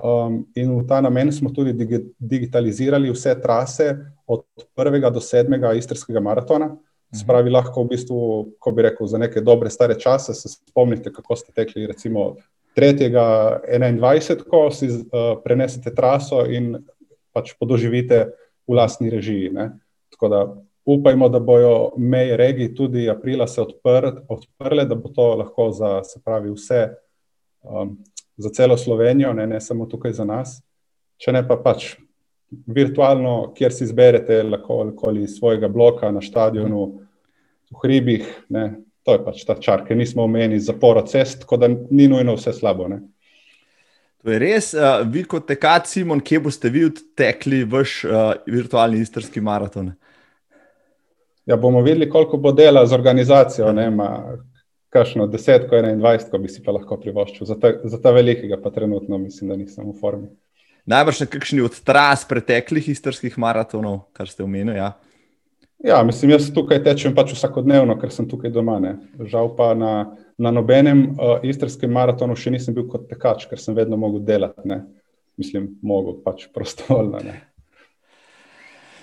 Um, 0.03 0.41
in 0.59 0.73
v 0.75 0.87
ta 0.89 0.99
namen 1.05 1.31
smo 1.31 1.53
tudi 1.55 1.71
digitalizirali 2.19 3.13
vse 3.13 3.37
trase 3.39 3.87
od 4.27 4.43
prvega 4.75 5.13
do 5.15 5.23
sedmega 5.23 5.71
istrskega 5.79 6.19
maratona. 6.19 6.73
Spravi 7.15 7.55
lahko 7.55 7.85
v 7.85 7.93
bistvu, 7.93 8.19
ko 8.59 8.73
bi 8.75 8.89
rekel, 8.89 9.07
za 9.07 9.23
neke 9.23 9.45
dobre 9.47 9.71
stare 9.71 9.95
čase 9.95 10.35
se 10.35 10.51
spomnite, 10.57 11.13
kako 11.15 11.39
ste 11.39 11.55
tekli 11.55 11.87
recimo 11.87 12.33
3.21, 12.75 14.43
ko 14.43 14.65
si 14.75 14.91
uh, 14.91 15.39
prenesete 15.45 15.95
traso 15.95 16.43
in 16.51 16.81
pač 17.31 17.55
podoživite 17.63 18.25
v 18.67 18.75
lastni 18.75 19.13
režiji. 19.13 19.55
Ne? 19.55 19.71
Tako 20.11 20.35
da 20.35 20.45
upajmo, 20.85 21.29
da 21.29 21.41
bojo 21.41 21.93
meje 21.97 22.37
regij 22.37 22.75
tudi 22.75 23.11
aprila 23.11 23.47
se 23.47 23.63
odpr, 23.63 24.09
odprle, 24.29 24.85
da 24.85 24.95
bo 24.95 25.09
to 25.09 25.35
lahko 25.35 25.71
za, 25.71 26.01
se 26.05 26.21
pravi, 26.25 26.51
vse, 26.51 26.89
um, 27.63 27.97
za 28.37 28.51
celo 28.51 28.77
Slovenijo, 28.77 29.33
ne, 29.33 29.47
ne 29.47 29.61
samo 29.61 29.87
tukaj 29.87 30.13
za 30.13 30.25
nas. 30.25 30.61
Če 31.23 31.33
ne 31.33 31.45
pa 31.49 31.57
pač 31.57 31.95
virtualno, 32.67 33.53
kjer 33.57 33.73
si 33.73 33.85
izberete 33.85 34.43
lahko 34.43 34.83
ali 35.09 35.29
svojega 35.29 35.69
bloka 35.69 36.11
na 36.11 36.21
stadionu, 36.21 36.87
v 37.73 37.81
hribih, 37.83 38.27
ne, 38.53 38.67
to 39.07 39.17
je 39.17 39.25
pač 39.25 39.47
ta 39.49 39.57
čar, 39.61 39.87
ker 39.87 39.97
nismo 39.97 40.27
omeni 40.27 40.61
zaporo 40.61 41.03
cest, 41.07 41.43
tako 41.45 41.57
da 41.57 41.71
ni 41.71 42.09
nujno 42.09 42.37
vse 42.37 42.53
slabo. 42.53 42.89
Ne. 42.91 43.01
To 44.23 44.31
je 44.31 44.39
res, 44.39 44.73
uh, 44.75 45.01
vi 45.09 45.25
kot 45.27 45.49
tekač, 45.49 45.89
Simon, 45.95 46.21
kje 46.21 46.43
boste 46.45 46.71
vi 46.71 46.85
odtekli 46.91 47.63
vaš 47.65 48.03
uh, 48.05 48.19
virtualni 48.47 49.01
istrski 49.03 49.41
maraton? 49.43 49.95
Ja, 51.47 51.57
bomo 51.57 51.83
videli, 51.83 52.09
koliko 52.11 52.39
bo 52.39 52.53
dela 52.53 52.87
z 52.87 52.95
organizacijo, 52.95 53.73
ne, 53.75 53.89
ma, 53.91 54.09
kakšno 54.93 55.27
desetko, 55.27 55.77
21, 55.77 56.31
ko 56.31 56.39
bi 56.39 56.51
si 56.53 56.63
pa 56.63 56.75
lahko 56.77 56.99
privoščil. 57.01 57.47
Za 57.49 57.57
ta, 57.59 57.73
za 57.85 57.99
ta 58.03 58.13
velikega 58.15 58.61
pa 58.63 58.71
trenutno 58.71 59.19
mislim, 59.19 59.51
da 59.51 59.57
nisem 59.57 59.89
v 59.89 59.97
formi. 59.99 60.29
Najbrž 60.87 61.23
na 61.23 61.29
kakšni 61.31 61.63
od 61.63 61.79
tras 61.87 62.27
preteklih 62.29 62.89
istrskih 62.93 63.39
maratonov, 63.39 64.03
kar 64.13 64.29
ste 64.29 64.45
omenili. 64.45 64.77
Ja. 64.79 64.93
ja, 65.79 66.03
mislim, 66.07 66.35
jaz 66.35 66.51
tukaj 66.55 66.83
tečem 66.85 67.15
pač 67.15 67.33
vsakodnevno, 67.37 67.97
ker 68.01 68.11
sem 68.15 68.27
tukaj 68.29 68.53
doma. 68.55 68.81
Ne. 68.83 68.97
Žal 69.31 69.55
pa 69.59 69.73
na, 69.79 69.93
na 70.39 70.53
nobenem 70.55 71.05
uh, 71.13 71.39
istrskem 71.47 71.91
maratonu 71.95 72.37
še 72.39 72.55
nisem 72.55 72.75
bil 72.77 72.89
kot 72.91 73.07
tekač, 73.11 73.47
ker 73.51 73.63
sem 73.63 73.79
vedno 73.79 73.99
mogel 73.99 74.27
delati. 74.27 74.67
Ne. 74.69 74.83
Mislim, 75.41 75.73
mogel 75.87 76.19
pač 76.27 76.49
prostovoljno. 76.53 77.23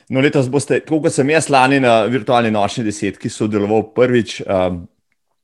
No, 0.10 0.22
letos 0.26 0.48
boste, 0.50 0.80
tako 0.82 1.04
kot 1.04 1.14
sem 1.14 1.30
jaz 1.30 1.52
lani 1.54 1.78
na 1.84 2.02
virtualni 2.10 2.50
nočni 2.52 2.84
desetki 2.88 3.30
sodeloval 3.30 3.92
prvič. 3.94 4.40
Um, 4.46 4.88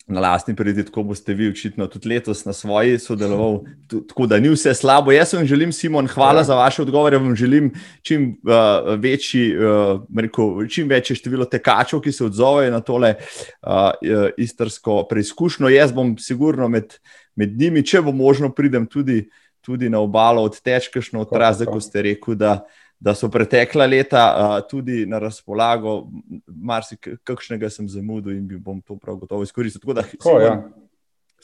na 0.08 0.22
lastni 0.22 0.54
predi, 0.56 0.84
tako 0.86 1.02
boste 1.04 1.34
vi 1.34 1.48
očitno 1.50 1.88
tudi 1.90 2.10
letos 2.10 2.44
na 2.46 2.54
svoji 2.54 3.00
sodeloval, 3.02 3.64
tako 3.90 4.28
da 4.30 4.38
ni 4.40 4.52
vse 4.54 4.74
slabo. 4.78 5.12
Jaz 5.12 5.34
vam 5.34 5.46
želim, 5.46 5.72
Simon, 5.74 6.08
hvala 6.08 6.40
ja. 6.40 6.44
za 6.44 6.56
vaše 6.56 6.82
odgovore. 6.82 7.18
Vam 7.18 7.36
želim 7.36 7.72
čim, 8.02 8.36
uh, 8.44 8.94
večji, 9.02 9.58
uh, 9.58 10.02
rekel, 10.18 10.68
čim 10.70 10.90
večje 10.90 11.16
število 11.16 11.46
tekačev, 11.46 12.04
ki 12.06 12.12
se 12.12 12.26
odzovejo 12.26 12.72
na 12.72 12.80
tole 12.86 13.16
uh, 13.18 13.90
istrsko 14.38 15.04
preizkušnjo. 15.10 15.74
Jaz 15.74 15.94
bom 15.94 16.18
sigurno 16.18 16.68
med, 16.70 17.00
med 17.36 17.58
njimi, 17.58 17.86
če 17.86 18.04
bo 18.06 18.14
možno, 18.14 18.54
pridem 18.54 18.86
tudi, 18.86 19.24
tudi 19.66 19.90
na 19.90 20.00
obalo 20.00 20.44
od 20.46 20.62
tečkašno, 20.62 21.26
od 21.26 21.34
razde, 21.34 21.66
ko 21.66 21.82
ste 21.82 22.06
rekel, 22.06 22.38
da 22.38 22.60
da 23.00 23.14
so 23.16 23.30
pretekla 23.30 23.86
leta 23.86 24.24
uh, 24.32 24.56
tudi 24.70 25.06
na 25.06 25.20
razpolago, 25.20 26.08
marsikakšnega 26.48 27.70
sem 27.70 27.90
zamudil 27.90 28.38
in 28.38 28.48
bi 28.48 28.58
bom 28.58 28.82
to 28.82 28.98
prav 28.98 29.20
gotovo 29.22 29.44
izkoristil. 29.44 29.82
Tako 29.82 29.94
da, 29.94 30.04
tako, 30.12 30.40
ja. 30.40 30.56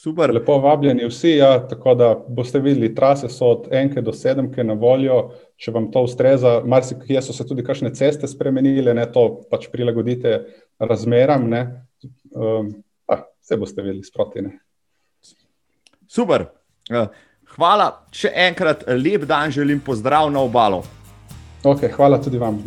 Super. 0.01 0.31
Lepo 0.33 0.57
vabljeni 0.57 1.05
vsi, 1.05 1.29
ja, 1.29 1.67
tako 1.67 1.93
da 1.95 2.15
boste 2.27 2.59
videli, 2.59 2.95
trase 2.95 3.29
so 3.29 3.51
od 3.53 3.67
enke 3.71 4.01
do 4.01 4.13
sedemke 4.13 4.63
na 4.63 4.73
voljo, 4.73 5.17
če 5.61 5.73
vam 5.75 5.91
to 5.91 6.01
ustreza. 6.07 6.61
Marsikje 6.65 7.21
so 7.21 7.35
se 7.35 7.45
tudi 7.47 7.63
kakšne 7.63 7.91
ceste 7.93 8.27
spremenile, 8.27 8.95
ne 8.97 9.05
to 9.11 9.27
pač 9.51 9.67
prilagodite 9.69 10.39
razmeram. 10.79 11.45
Um, 12.31 12.71
pa, 13.05 13.19
vse 13.43 13.59
boste 13.61 13.85
videli 13.85 14.01
sproti. 14.07 14.41
Ne. 14.47 14.55
Super. 16.09 16.47
Hvala, 17.51 17.91
še 18.15 18.31
enkrat 18.47 18.87
lep 18.95 19.27
dan 19.29 19.53
želim, 19.53 19.83
pozdrav 19.85 20.31
na 20.33 20.41
obalo. 20.47 20.81
Okay, 21.61 21.91
hvala 21.93 22.17
tudi 22.17 22.39
vam. 22.41 22.57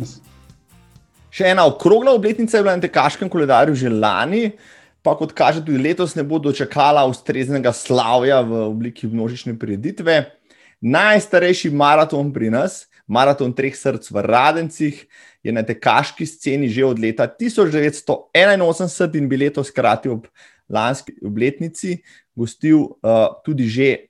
Še 1.27 1.51
ena 1.51 1.65
okrogla 1.67 2.13
obletnica 2.15 2.55
je 2.55 2.63
bila 2.63 2.77
na 2.77 2.83
tekaškem 2.85 3.27
koledarju 3.27 3.75
že 3.75 3.91
lani, 3.91 4.55
pa 5.03 5.11
kot 5.19 5.35
kaže, 5.35 5.59
tudi 5.59 5.81
letos 5.83 6.15
ne 6.15 6.23
bo 6.23 6.39
dočekala 6.39 7.03
ustreznega 7.11 7.75
slavja 7.75 8.39
v 8.39 8.63
obliki 8.69 9.07
množične 9.11 9.59
prireditve. 9.59 10.31
Najstarejši 10.79 11.75
maraton 11.75 12.31
pri 12.31 12.49
nas, 12.55 12.85
maraton 13.03 13.51
treh 13.51 13.75
src 13.75 14.07
v 14.07 14.23
Radencih, 14.23 15.03
je 15.43 15.51
na 15.51 15.61
tekaški 15.67 16.23
sceni 16.23 16.71
že 16.71 16.87
od 16.87 16.95
leta 16.95 17.27
1981 17.27 19.19
in 19.19 19.27
bi 19.27 19.43
letos, 19.43 19.75
krati 19.75 20.07
ob 20.07 20.31
lanski 20.71 21.19
obletnici, 21.19 21.99
gostil 22.31 22.95
uh, 23.03 23.43
tudi 23.43 23.67
že 23.67 24.07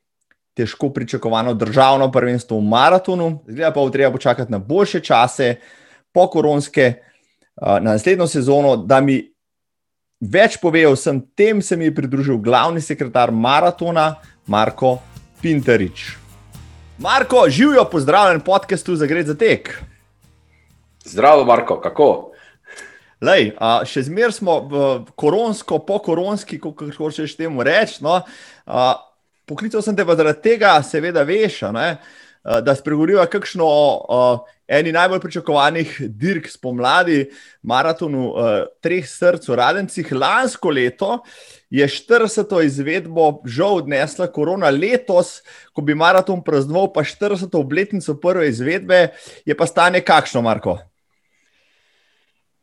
težko 0.56 0.90
pričakovano 0.90 1.54
državno 1.54 2.12
prvenstvo 2.12 2.58
v 2.60 2.68
maratonu, 2.72 3.40
zdaj 3.48 3.74
pa 3.74 3.80
bo 3.80 3.90
treba 3.90 4.12
počakati 4.12 4.52
na 4.52 4.60
boljše 4.60 5.00
čase, 5.00 5.56
po 6.12 6.30
koronske, 6.32 6.94
na 7.62 7.80
naslednjo 7.80 8.28
sezono, 8.28 8.76
da 8.78 9.02
mi 9.02 9.20
več 10.22 10.56
pove 10.62 10.86
o 10.88 10.94
vsem 10.96 11.20
tem, 11.36 11.62
se 11.62 11.76
mi 11.78 11.90
je 11.90 11.96
pridružil 11.96 12.38
glavni 12.38 12.82
sekretar 12.82 13.32
maratona, 13.32 14.16
Marko 14.48 15.00
Pinterič. 15.42 16.16
Marko, 16.98 17.50
živijo, 17.50 17.84
pozdravljen 17.92 18.40
podkastu 18.40 18.96
za 18.96 19.06
Gre 19.06 19.24
za 19.24 19.36
tek. 19.36 19.74
Zdravo, 21.04 21.44
Marko, 21.46 21.82
kako? 21.82 22.32
Lej, 23.22 23.52
a, 23.60 23.82
še 23.88 24.06
zmeraj 24.08 24.38
smo 24.38 24.60
v 24.70 24.86
koronsko, 25.20 25.80
po 25.84 26.00
koronski, 26.00 26.60
kako 26.62 26.88
hočeš 26.98 27.36
temu 27.36 27.64
reči. 27.64 28.00
No, 28.06 28.22
poklical 29.46 29.82
sem 29.82 29.96
te 29.96 30.06
pa 30.06 30.16
zaradi 30.18 30.42
tega, 30.42 30.76
seveda, 30.84 31.24
veš, 31.28 31.62
ne, 31.76 31.90
da 32.46 32.76
spregovoriva 32.78 33.26
kakšno 33.26 33.66
o 33.66 34.22
eni 34.68 34.92
najbolj 34.94 35.20
pričakovanih 35.20 35.96
dirk 36.10 36.48
spomladi, 36.50 37.26
maratonu 37.62 38.30
uh, 38.30 38.50
treh 38.82 39.06
src 39.06 39.50
Radencih. 39.50 40.12
Lansko 40.14 40.70
leto 40.70 41.20
je 41.70 41.88
40. 41.88 42.54
izvedbo 42.66 43.42
žal 43.46 43.82
odnesla 43.82 44.28
korona, 44.28 44.70
letos, 44.70 45.40
ko 45.74 45.82
bi 45.82 45.98
maraton 45.98 46.44
praznoval, 46.44 46.92
pa 46.94 47.04
40. 47.04 47.50
obletnico 47.58 48.18
prve 48.22 48.50
izvedbe, 48.50 49.08
je 49.46 49.58
pa 49.58 49.66
stanje 49.66 50.02
kakšno, 50.06 50.42
Marko? 50.42 50.78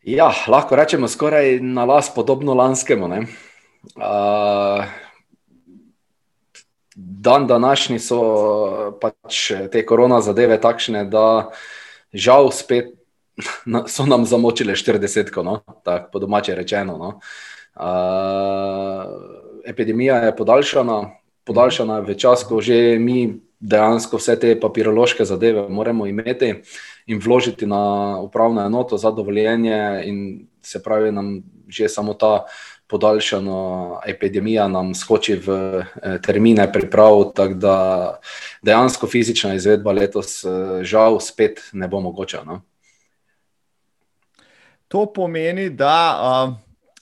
Ja, 0.03 0.33
lahko 0.51 0.77
rečemo 0.77 1.09
skoraj 1.09 1.61
na 1.63 1.85
las 1.87 2.11
podobno 2.15 2.55
lanskemu. 2.55 3.07
Uh, 3.95 4.87
dan 7.23 7.47
današnji 7.47 7.99
so 7.99 8.19
pač 9.01 9.53
te 9.73 9.85
korona 9.87 10.21
zadeve 10.21 10.59
takšne, 10.61 11.05
da 11.11 11.53
žal 12.13 12.51
spet 12.51 12.93
so 13.95 14.07
nam 14.07 14.27
zamočile 14.27 14.75
40, 14.75 15.31
no? 15.45 15.61
tako 15.85 16.11
po 16.13 16.19
domače 16.19 16.55
rečeno. 16.55 16.99
No? 16.99 17.21
Uh, 17.75 19.07
epidemija 19.65 20.17
je 20.27 20.37
podaljšana, 20.37 20.99
podaljšana 21.45 22.03
v 22.05 22.15
čas, 22.19 22.45
ko 22.45 22.61
že 22.61 22.99
mi 22.99 23.41
dejansko 23.63 24.19
vse 24.19 24.37
te 24.41 24.57
papirološke 24.61 25.25
zadeve 25.25 25.69
moramo 25.69 26.07
imeti 26.07 26.55
in 27.07 27.21
vložiti 27.23 27.67
na 27.67 28.19
upravno 28.21 28.67
enoto 28.67 28.99
za 28.99 29.11
dovoljenje 29.11 30.03
in 30.05 30.47
se 30.63 30.83
pravi 30.83 31.13
nam 31.13 31.43
že 31.69 31.89
samo 31.89 32.15
ta 32.15 32.45
podaljšana 32.93 34.01
epidemija 34.07 34.69
nam 34.69 34.93
skoči 34.95 35.39
v 35.41 35.55
eh, 35.81 36.19
termine 36.23 36.69
priprav, 36.73 37.31
tako 37.37 37.55
da 37.55 37.77
dejansko 38.63 39.09
fizična 39.09 39.55
izvedba 39.57 39.93
letos 39.97 40.43
eh, 40.45 40.85
žal 40.85 41.21
spet 41.21 41.65
ne 41.73 41.89
bo 41.89 42.01
mogoča. 42.05 42.45
No? 42.45 42.61
To 44.93 45.07
pomeni, 45.09 45.71
da 45.71 45.97
uh, 46.21 46.53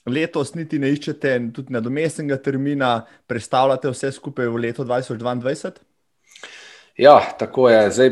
letos 0.07 0.53
niti 0.55 0.79
ne 0.79 0.93
iščete 0.95 1.33
tudi 1.51 1.73
nadomestnega 1.75 2.37
termina, 2.39 3.01
predstavljate 3.27 3.91
vse 3.91 4.13
skupaj 4.15 4.47
v 4.47 4.61
leto 4.63 4.85
2022? 4.87 5.81
Ja, 6.97 7.17
tako 7.39 7.67
je. 7.69 7.81
Zdaj, 7.91 8.11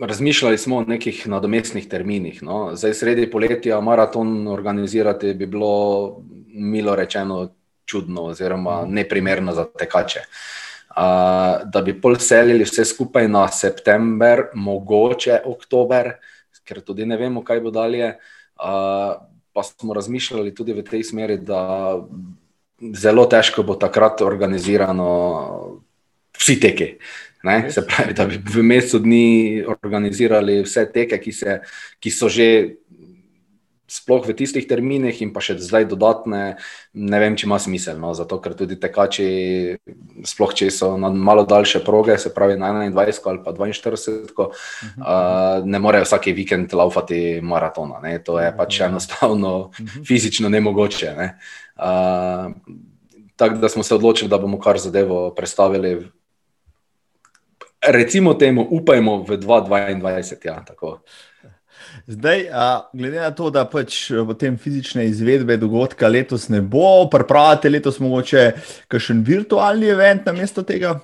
razmišljali 0.00 0.58
smo 0.58 0.76
o 0.76 0.84
nekih 0.84 1.22
nadomestnih 1.28 1.88
terminih. 1.88 2.42
No. 2.42 2.74
Zdaj, 2.74 2.94
sredi 2.94 3.30
poletja 3.30 3.80
maraton 3.80 4.48
organizirati 4.48 5.34
bi 5.34 5.46
bilo 5.46 6.22
milo 6.54 6.94
rečeno, 6.96 7.48
čudno 7.84 8.30
oziroma 8.30 8.82
mhm. 8.82 8.94
neprimerno 8.94 9.52
za 9.52 9.64
tekače. 9.78 10.20
Uh, 10.90 10.96
da 11.70 11.82
bi 11.84 11.94
pol 12.00 12.16
selili 12.18 12.64
vse 12.66 12.84
skupaj 12.84 13.28
na 13.28 13.44
september, 13.48 14.48
mogoče 14.54 15.40
oktober, 15.46 16.16
ker 16.66 16.80
tudi 16.82 17.06
ne 17.06 17.16
vemo, 17.16 17.44
kaj 17.46 17.60
bo 17.60 17.70
dalje. 17.70 18.16
Uh, 18.58 19.22
pa 19.52 19.62
smo 19.62 19.94
razmišljali 19.94 20.54
tudi 20.54 20.72
v 20.72 20.82
tej 20.86 21.04
smeri, 21.04 21.38
da 21.38 21.98
zelo 22.94 23.26
težko 23.26 23.62
bo 23.62 23.74
takrat 23.74 24.22
organizirano 24.22 25.10
vsi 26.38 26.60
teki. 26.60 26.88
Ne? 27.42 27.70
Se 27.72 27.86
pravi, 27.86 28.14
da 28.14 28.26
bi 28.26 28.36
v 28.36 28.62
mesecu 28.62 28.98
dni 28.98 29.64
organizirali 29.68 30.60
vse 30.62 30.84
teke, 30.92 31.18
ki, 31.18 31.32
se, 31.32 31.60
ki 32.00 32.10
so 32.12 32.28
že 32.28 32.76
sploh 33.90 34.22
v 34.22 34.36
tistih 34.38 34.62
terminih, 34.70 35.18
in 35.24 35.32
pa 35.34 35.42
še 35.42 35.56
zdaj 35.58 35.88
dodatne, 35.90 36.62
ne 36.94 37.18
vem, 37.22 37.34
če 37.34 37.48
ima 37.48 37.58
smisel. 37.58 37.98
No, 37.98 38.12
zato, 38.14 38.38
ker 38.42 38.54
tudi 38.54 38.78
tekači, 38.78 39.26
sploh 40.30 40.54
če 40.54 40.70
so 40.74 40.92
na 41.00 41.10
malo 41.10 41.42
daljše 41.48 41.82
proge, 41.82 42.14
se 42.22 42.30
pravi 42.34 42.54
na 42.60 42.70
21 42.86 43.26
ali 43.32 43.42
pa 43.42 43.54
42, 43.56 44.46
uh, 44.46 45.66
ne 45.66 45.82
morejo 45.82 46.06
vsak 46.06 46.30
vikend 46.36 46.70
laufati 46.76 47.40
maratona. 47.42 47.98
Ne. 48.04 48.20
To 48.22 48.38
je 48.38 48.52
pač 48.56 48.80
enostavno 48.86 49.72
fizično 50.06 50.52
nemogoče. 50.52 51.10
Ne. 51.18 51.28
Uh, 51.74 52.54
tako 53.40 53.58
da 53.58 53.68
smo 53.72 53.82
se 53.82 53.94
odločili, 53.98 54.30
da 54.30 54.38
bomo 54.38 54.60
kar 54.62 54.78
zadevo 54.78 55.32
predstavili. 55.34 56.06
Recimo 57.80 58.34
temu, 58.36 58.66
upajmo 58.70 59.24
v 59.24 59.40
2022. 59.40 60.44
Ja, 60.44 60.60
Zdaj, 62.06 62.48
a, 62.52 62.90
glede 62.92 63.20
na 63.20 63.30
to, 63.30 63.50
da 63.50 63.64
pač 63.64 64.10
v 64.10 64.34
tem 64.38 64.56
fizične 64.58 65.06
izvedbe 65.06 65.56
dogodka 65.56 66.08
letos 66.08 66.48
ne 66.48 66.60
bo, 66.60 67.06
pripravite 67.12 67.70
letos 67.70 68.00
mogoče 68.00 68.50
kakšen 68.90 69.22
virtualni 69.26 69.92
event 69.92 70.26
na 70.26 70.34
mesto 70.36 70.62
tega? 70.66 70.98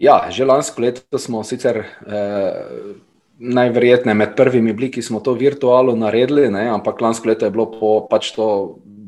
Ja, 0.00 0.30
že 0.32 0.48
lansko 0.48 0.80
leto 0.80 1.18
smo 1.20 1.42
sicer 1.44 1.82
eh, 1.84 2.94
najverjetneje 3.40 4.16
med 4.16 4.32
prvimi 4.36 4.72
bili, 4.72 4.88
ki 4.92 5.02
smo 5.02 5.20
to 5.20 5.34
virtualno 5.36 5.92
naredili, 5.96 6.48
ne, 6.52 6.68
ampak 6.72 7.00
lansko 7.00 7.28
leto 7.28 7.44
je 7.44 7.52
bilo 7.52 7.68
po, 7.72 7.92
pač 8.10 8.32
to. 8.36 8.46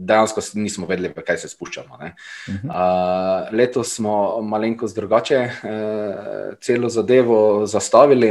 Dejansko 0.02 0.42
nismo 0.58 0.82
vedeli, 0.88 1.12
kaj 1.14 1.36
se 1.38 1.48
spuščamo. 1.48 1.94
Uh 1.94 2.00
-huh. 2.02 2.66
uh, 2.66 3.52
letos 3.54 3.94
smo 3.94 4.42
malenkost 4.42 4.96
drugače 4.96 5.38
uh, 5.38 6.58
celo 6.60 6.88
zadevo 6.88 7.66
zastavili. 7.66 8.30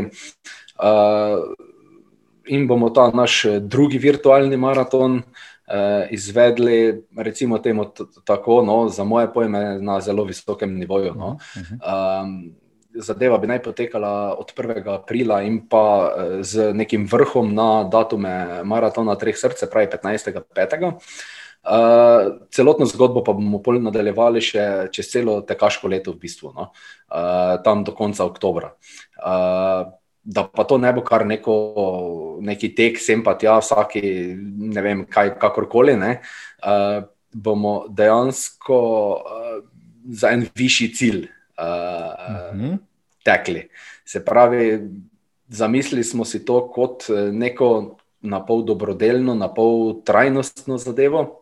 Uh, 0.76 1.56
in 2.46 2.68
bomo 2.68 2.90
ta 2.90 3.12
naš 3.14 3.46
eh, 3.46 3.60
drugi 3.60 3.98
virtualni 3.98 4.58
maraton 4.58 5.22
eh, 5.68 6.08
izvedli, 6.12 7.04
recimo, 7.18 7.58
temu 7.58 7.86
tako, 8.26 8.62
no, 8.64 8.90
za 8.90 9.04
moje 9.04 9.34
pojme, 9.34 9.80
na 9.80 10.02
zelo 10.02 10.24
visokem 10.24 10.78
nivoju. 10.80 11.14
No. 11.16 11.38
Um, 11.56 12.56
zadeva 12.94 13.38
bi 13.38 13.48
naj 13.48 13.62
potekala 13.64 14.36
od 14.40 14.54
1. 14.58 14.94
aprila 14.94 15.42
in 15.42 15.62
pa 15.68 16.14
eh, 16.18 16.44
z 16.44 16.74
nekim 16.74 17.08
vrhom 17.12 17.54
na 17.56 17.84
datume 17.84 18.64
maratona 18.64 19.16
Treh 19.16 19.38
src, 19.38 19.70
pravi 19.72 19.88
15.5. 19.88 20.92
Uh, 21.62 22.42
celotno 22.50 22.88
zgodbo 22.90 23.22
pa 23.24 23.36
bomo 23.38 23.62
nadaljevali 23.62 24.42
še 24.42 24.64
čez 24.90 25.12
celo 25.12 25.36
tekaško 25.46 25.92
leto, 25.94 26.10
v 26.16 26.18
bistvu, 26.18 26.50
no? 26.58 26.72
uh, 26.74 27.62
tam 27.62 27.84
do 27.86 27.94
konca 27.94 28.26
oktobra. 28.26 28.72
Uh, 29.22 30.01
da 30.24 30.44
pa 30.48 30.64
to 30.64 30.78
ne 30.78 30.94
bo 30.94 31.02
kar 31.02 31.26
neko, 31.26 31.56
neki 32.42 32.72
tek, 32.76 33.00
sem 33.02 33.24
pa 33.24 33.34
tja, 33.40 33.58
vsaki, 33.62 34.04
ne 34.74 34.82
vem, 34.86 35.06
kaj, 35.10 35.36
kakorkoli, 35.42 35.96
ne, 35.98 36.12
uh, 36.66 37.02
bomo 37.34 37.86
dejansko 37.90 38.80
uh, 39.18 39.58
za 40.12 40.34
en 40.36 40.46
višji 40.56 40.94
cilj 40.94 41.24
uh, 41.24 41.66
-huh. 42.54 42.78
tekli. 43.24 43.70
Se 44.06 44.26
pravi, 44.26 44.90
zamislili 45.48 46.04
smo 46.04 46.26
si 46.26 46.46
to 46.46 46.68
kot 46.72 47.04
neko 47.32 47.98
na 48.22 48.46
pol 48.46 48.64
dobrodelno, 48.64 49.36
na 49.36 49.50
pol 49.54 50.02
trajnostno 50.06 50.78
zadevo. 50.78 51.41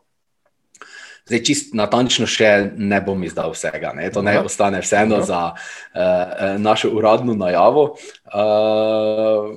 Zdaj, 1.30 1.42
čist 1.46 1.76
natančno 1.78 2.26
še 2.26 2.72
ne 2.74 2.98
bom 3.06 3.22
izdal 3.22 3.54
vsega, 3.54 3.94
ne? 3.94 4.08
to 4.10 4.26
ne 4.26 4.40
Aha. 4.40 4.46
ostane 4.50 4.82
vseeno 4.82 5.22
Aha. 5.22 5.28
za 5.30 5.42
uh, 5.54 6.56
našo 6.58 6.90
uradno 6.90 7.36
najavo. 7.38 7.84
Uh, 8.26 9.52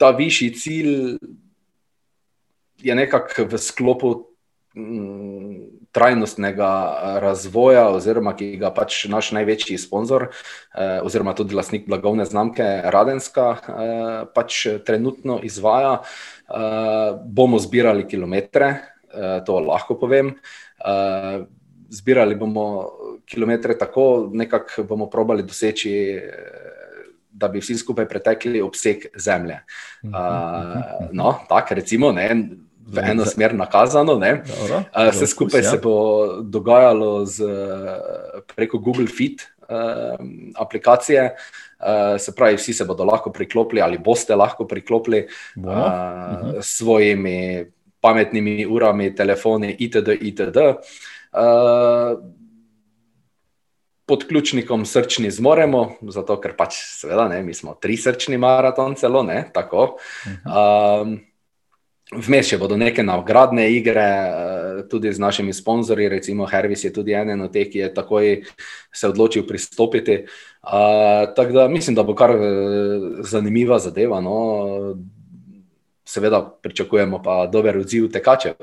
ta 0.00 0.08
višji 0.16 0.54
cilj 0.56 0.94
je 2.80 2.96
nekako 2.96 3.44
v 3.52 3.60
sklopu 3.60 4.14
m, 4.72 5.68
trajnostnega 5.92 6.70
razvoja, 7.20 7.84
oziroma 7.92 8.32
ki 8.32 8.56
ga 8.56 8.72
pač 8.72 9.04
naš 9.12 9.34
največji 9.36 9.76
sponzor, 9.84 10.30
uh, 10.32 11.04
oziroma 11.04 11.36
tudi 11.36 11.52
lastnik 11.52 11.84
blagovne 11.84 12.24
znamke 12.24 12.64
Radenska, 12.88 13.46
uh, 13.52 14.16
pač 14.32 14.64
trenutno 14.88 15.42
izvaja. 15.44 16.00
Uh, 16.48 17.20
bomo 17.28 17.60
zbirali 17.60 18.08
kilometre, 18.08 18.93
Eh, 18.93 18.93
to 19.46 19.60
lahko 19.60 19.98
povem. 20.00 20.34
Eh, 20.84 21.44
zbirali 21.88 22.34
bomo 22.34 22.90
kilometre 23.24 23.78
tako, 23.78 24.30
nekako 24.32 24.82
bomo 24.82 25.06
probali 25.10 25.42
doseči, 25.42 25.92
eh, 26.10 26.20
da 27.30 27.48
bi 27.48 27.58
vsi 27.58 27.78
skupaj 27.78 28.08
pretekli 28.08 28.60
obseg 28.62 29.06
zemlje. 29.16 29.58
No, 31.12 31.32
tako 31.48 31.74
recimo, 31.74 32.12
ne, 32.12 32.28
v 32.86 33.02
eno 33.10 33.24
smer 33.24 33.54
nakazano. 33.54 34.20
Vse 35.10 35.26
skupaj 35.26 35.62
se 35.62 35.76
ja. 35.76 35.80
bo 35.82 35.96
dogajalo 36.42 37.26
z, 37.26 37.48
preko 38.54 38.78
Google 38.78 39.06
Fit 39.06 39.42
aplikacije. 40.54 41.34
Se 42.18 42.34
pravi, 42.36 42.56
vsi 42.56 42.72
se 42.72 42.84
bodo 42.84 43.04
lahko 43.04 43.32
priklopili, 43.32 43.82
ali 43.82 43.98
boste 43.98 44.36
lahko 44.36 44.66
priklopili 44.68 45.26
uh, 45.56 46.60
s 46.60 46.78
svojimi 46.78 47.66
pametnimi 48.04 48.66
urami, 48.68 49.14
telefoni, 49.16 49.72
itd. 49.80 50.18
itd. 50.20 50.64
Uh, 51.32 52.20
pod 54.06 54.26
ključnikom 54.28 54.84
srčni 54.84 55.30
zmoremo, 55.32 55.86
zato 56.12 56.36
ker 56.40 56.52
pač, 56.58 56.76
seveda, 57.00 57.28
ne, 57.32 57.40
mi 57.42 57.54
smo 57.56 57.78
tri 57.80 57.96
srčni 57.96 58.36
maraton, 58.38 58.98
celo 59.00 59.22
ne. 59.24 59.46
Tako. 59.54 59.94
Um, 60.44 61.22
Vmes 62.14 62.46
še 62.46 62.58
bodo 62.60 62.76
neke 62.76 63.02
nagradne 63.02 63.64
igre, 63.72 64.04
tudi 64.92 65.08
z 65.10 65.18
našimi 65.18 65.54
sponzorji, 65.56 66.10
recimo 66.12 66.44
Hervis 66.46 66.84
je 66.84 66.92
tudi 66.92 67.14
eden 67.16 67.40
od 67.46 67.50
teh, 67.50 67.64
ki 67.72 67.80
je 67.80 67.88
takoj 67.96 68.28
se 68.92 69.08
odločil 69.08 69.46
pristopiti. 69.48 70.20
Uh, 70.62 71.32
tako 71.34 71.56
da 71.56 71.64
mislim, 71.72 71.96
da 71.96 72.04
bo 72.04 72.14
kar 72.14 72.36
zanimiva 73.24 73.80
zadeva. 73.82 74.20
No 74.20 74.36
seveda 76.04 76.58
pričakujemo 76.62 77.22
pa 77.22 77.46
dober 77.46 77.78
odziv 77.78 78.10
tekačev. 78.12 78.54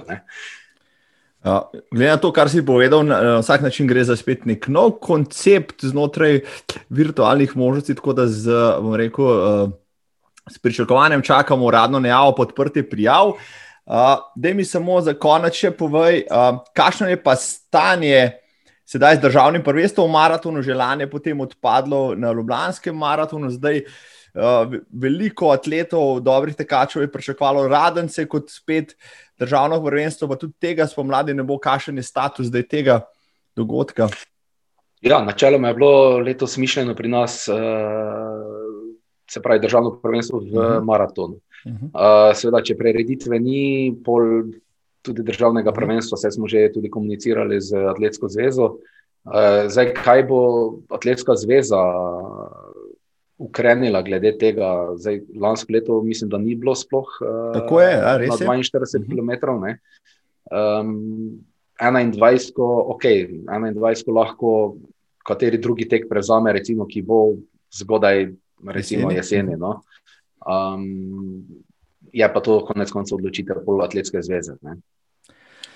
Uh, 1.43 1.61
glede 1.91 2.11
na 2.11 2.17
to, 2.17 2.31
kar 2.31 2.49
si 2.49 2.61
povedal, 2.65 3.03
na 3.03 3.39
vsak 3.39 3.61
način 3.61 3.87
gre 3.89 4.03
za 4.03 4.15
spet 4.15 4.45
nek 4.45 4.67
nov 4.67 4.99
koncept 5.01 5.85
znotraj 5.85 6.43
virtualnih 6.89 7.57
možnosti, 7.57 7.95
tako 7.97 8.13
da 8.13 8.27
z, 8.27 8.51
rekel, 8.97 9.25
uh, 9.25 9.71
s 10.49 10.59
pričakovanjem 10.59 11.21
čakamo 11.21 11.65
uradno 11.65 11.99
najavo 11.99 12.35
podprte 12.35 12.83
prijav. 12.89 13.27
Uh, 13.27 14.21
da 14.35 14.53
mi 14.53 14.65
samo 14.65 15.01
za 15.01 15.13
konec 15.13 15.57
še 15.57 15.71
povej, 15.71 16.23
uh, 16.29 16.61
kakšno 16.77 17.09
je 17.09 17.17
pa 17.23 17.35
stanje 17.35 18.31
sedaj 18.85 19.15
z 19.17 19.21
državnim 19.25 19.63
prvenstvom 19.63 20.09
v 20.09 20.13
maratonu, 20.13 20.61
že 20.61 20.75
lani 20.77 21.07
je 21.07 21.09
potem 21.09 21.41
odpadlo 21.41 22.15
na 22.15 22.31
Ljubljanskem 22.31 22.95
maratonu, 22.95 23.49
zdaj 23.49 23.81
Uh, 23.81 24.20
veliko 24.33 25.51
atletov, 25.51 26.19
dobrih 26.23 26.55
tekačev 26.55 27.01
je 27.01 27.11
pričakovalo 27.11 27.67
radence 27.67 28.25
kot 28.25 28.49
spet 28.49 28.95
državno 29.39 29.83
prvenstvo, 29.83 30.27
pa 30.27 30.35
tudi 30.35 30.53
tega 30.59 30.87
spomladi 30.87 31.33
ne 31.33 31.43
bo, 31.43 31.57
kakšen 31.59 31.97
je 31.97 32.03
status 32.03 32.47
zdaj 32.47 32.67
tega 32.71 33.01
dogodka. 33.55 34.07
Ja, 35.01 35.23
načeloma 35.25 35.67
je 35.67 35.73
bilo 35.73 36.17
letos 36.17 36.57
mišljeno 36.57 36.95
pri 36.95 37.09
nas, 37.09 37.47
uh, 37.49 37.57
se 39.29 39.41
pravi, 39.41 39.59
državno 39.59 39.97
prvenstvo 40.01 40.39
v 40.39 40.43
uh 40.43 40.47
mhm. 40.47 40.57
-huh. 40.57 40.83
maratonu. 40.83 41.39
Uh 41.65 41.71
-huh. 41.71 42.29
uh, 42.29 42.35
seveda, 42.35 42.61
če 42.61 42.77
prereditve 42.77 43.39
ni, 43.39 43.95
pol 44.05 44.43
tudi 45.01 45.23
državnega 45.23 45.71
mhm. 45.71 45.75
prvenstva, 45.75 46.17
se 46.17 46.31
smo 46.31 46.47
že 46.47 46.71
tudi 46.73 46.89
komunicirali 46.89 47.61
z 47.61 47.75
Atletsko 47.75 48.27
zvezo. 48.27 48.77
Zdaj, 49.67 49.93
kaj 49.93 50.23
bo 50.23 50.39
Atletska 50.89 51.35
zveza 51.35 51.77
ukrenila 53.41 54.01
glede 54.05 54.33
tega. 54.37 54.71
Zdaj, 54.97 55.21
lansko 55.41 55.73
leto 55.73 56.01
mislim, 56.05 56.29
da 56.29 56.37
ni 56.37 56.55
bilo 56.55 56.75
sploh 56.75 57.09
uh, 57.21 57.53
Tako 57.55 57.81
je, 57.81 57.91
ja, 57.91 58.15
res 58.21 58.39
na 58.39 58.57
42 58.57 59.07
km. 59.09 59.31
Um, 60.51 60.93
21, 61.81 62.53
ok, 62.95 63.05
21 63.49 64.13
lahko 64.13 64.51
kateri 65.25 65.57
drugi 65.57 65.87
tek 65.89 66.09
prevzame, 66.09 66.53
recimo, 66.53 66.85
ki 66.89 67.01
bo 67.05 67.21
zgodaj, 67.73 68.27
recimo 68.73 69.11
jeseni. 69.11 69.57
no? 69.57 69.79
um, 70.45 71.45
je 72.13 72.33
pa 72.33 72.39
to 72.39 72.59
konec 72.65 72.91
koncev 72.91 73.17
odločitev 73.17 73.61
poloatletske 73.65 74.21
zveze. 74.21 74.57
Ne? 74.61 74.77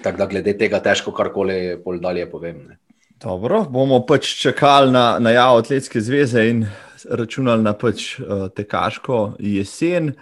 Tako 0.04 0.18
da 0.18 0.26
glede 0.26 0.58
tega 0.58 0.82
težko 0.84 1.14
karkoli 1.16 1.78
bolj 1.86 2.02
dalje 2.04 2.26
povem. 2.32 2.58
Ne? 2.68 2.78
Dobro, 3.22 3.64
bomo 3.70 4.02
pač 4.06 4.34
čakali 4.42 4.92
na 4.92 5.20
najavo 5.20 5.62
atletske 5.64 6.02
zveze 6.02 6.50
in 6.50 6.66
računali 7.10 7.64
na 7.64 7.74
pač 7.74 8.20
uh, 8.20 8.48
tekaško 8.56 9.36
jesen. 9.40 10.14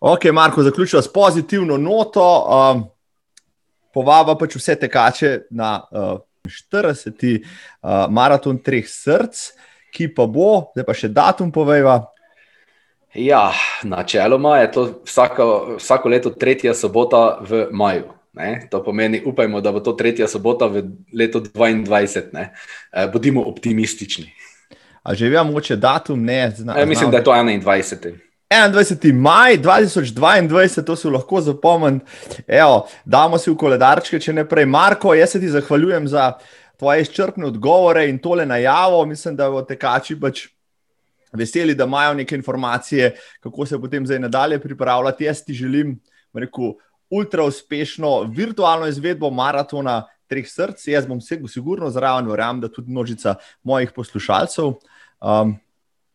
Ok, 0.00 0.24
Marko, 0.32 0.62
zaključila 0.62 1.02
s 1.02 1.12
pozitivno 1.12 1.76
noto. 1.76 2.24
Uh, 2.24 2.82
povaba 3.94 4.36
pač 4.38 4.56
vse 4.56 4.76
tekače 4.80 5.38
na 5.50 5.80
uh, 5.90 6.20
40. 6.72 7.40
Uh, 7.82 8.06
maraton 8.10 8.58
treh 8.62 8.86
src, 8.88 9.50
ki 9.92 10.08
pa 10.14 10.26
bo, 10.26 10.70
zdaj 10.74 10.86
pa 10.86 10.96
še 10.96 11.10
datum 11.12 11.52
povejva. 11.52 12.00
Ja, 13.14 13.50
načeloma 13.82 14.58
je 14.58 14.72
to 14.72 14.86
vsako, 15.04 15.76
vsako 15.78 16.08
leto 16.08 16.30
tretja 16.30 16.74
sobota 16.74 17.40
v 17.42 17.66
maju. 17.72 18.12
Ne? 18.32 18.68
To 18.70 18.82
pomeni, 18.84 19.22
upajmo, 19.26 19.60
da 19.60 19.72
bo 19.72 19.80
to 19.80 19.92
tretja 19.98 20.28
sobota 20.28 20.66
v 20.70 20.84
letu 21.12 21.40
2022. 21.40 22.30
Ne? 22.32 22.52
Eh, 22.92 23.08
bodimo 23.12 23.42
optimistični. 23.42 24.30
A 25.02 25.14
že 25.14 25.28
vemo, 25.32 25.60
če 25.60 25.76
datum 25.76 26.24
ne 26.24 26.50
znamo? 26.56 26.86
Mislim, 26.86 27.10
da 27.10 27.16
je 27.16 27.24
to 27.24 27.32
21. 27.32 28.18
21. 28.50 29.14
maj 29.14 29.58
2022, 29.58 30.84
to 30.84 30.96
se 30.96 31.10
lahko 31.10 31.40
zapomnim. 31.40 32.00
Evo, 32.46 32.86
damo 33.04 33.38
si 33.38 33.50
v 33.50 33.56
koledarčke, 33.56 34.20
če 34.20 34.34
ne 34.34 34.44
prej. 34.48 34.66
Marko, 34.66 35.14
jaz 35.14 35.36
se 35.36 35.40
ti 35.40 35.48
zahvaljujem 35.48 36.08
za 36.10 36.32
tvoje 36.78 37.06
izčrpne 37.06 37.46
odgovore 37.46 38.08
in 38.10 38.18
tole 38.18 38.46
najavo. 38.46 39.04
Mislim, 39.06 39.36
da 39.36 39.50
bo 39.50 39.62
tekači 39.62 40.18
pač 40.20 40.48
veseli, 41.32 41.74
da 41.78 41.86
imajo 41.86 42.14
neke 42.14 42.34
informacije, 42.34 43.14
kako 43.40 43.66
se 43.66 43.78
potem 43.80 44.06
zdaj 44.06 44.18
nadalje 44.18 44.58
pripravljati. 44.58 45.24
Jaz 45.24 45.44
ti 45.46 45.54
želim, 45.54 46.00
rekel, 46.34 46.74
ultra 47.10 47.44
uspešno 47.44 48.22
virtualno 48.34 48.90
izvedbo 48.90 49.30
maratona 49.30 50.02
treh 50.26 50.46
src. 50.48 50.86
Jaz 50.88 51.06
bom 51.06 51.20
se 51.20 51.38
sigurno 51.48 51.90
zraven, 51.90 52.26
verjamem, 52.30 52.60
da 52.60 52.68
tudi 52.68 52.90
množica 52.90 53.34
mojih 53.62 53.92
poslušalcev. 53.94 54.74
Um, 55.20 55.54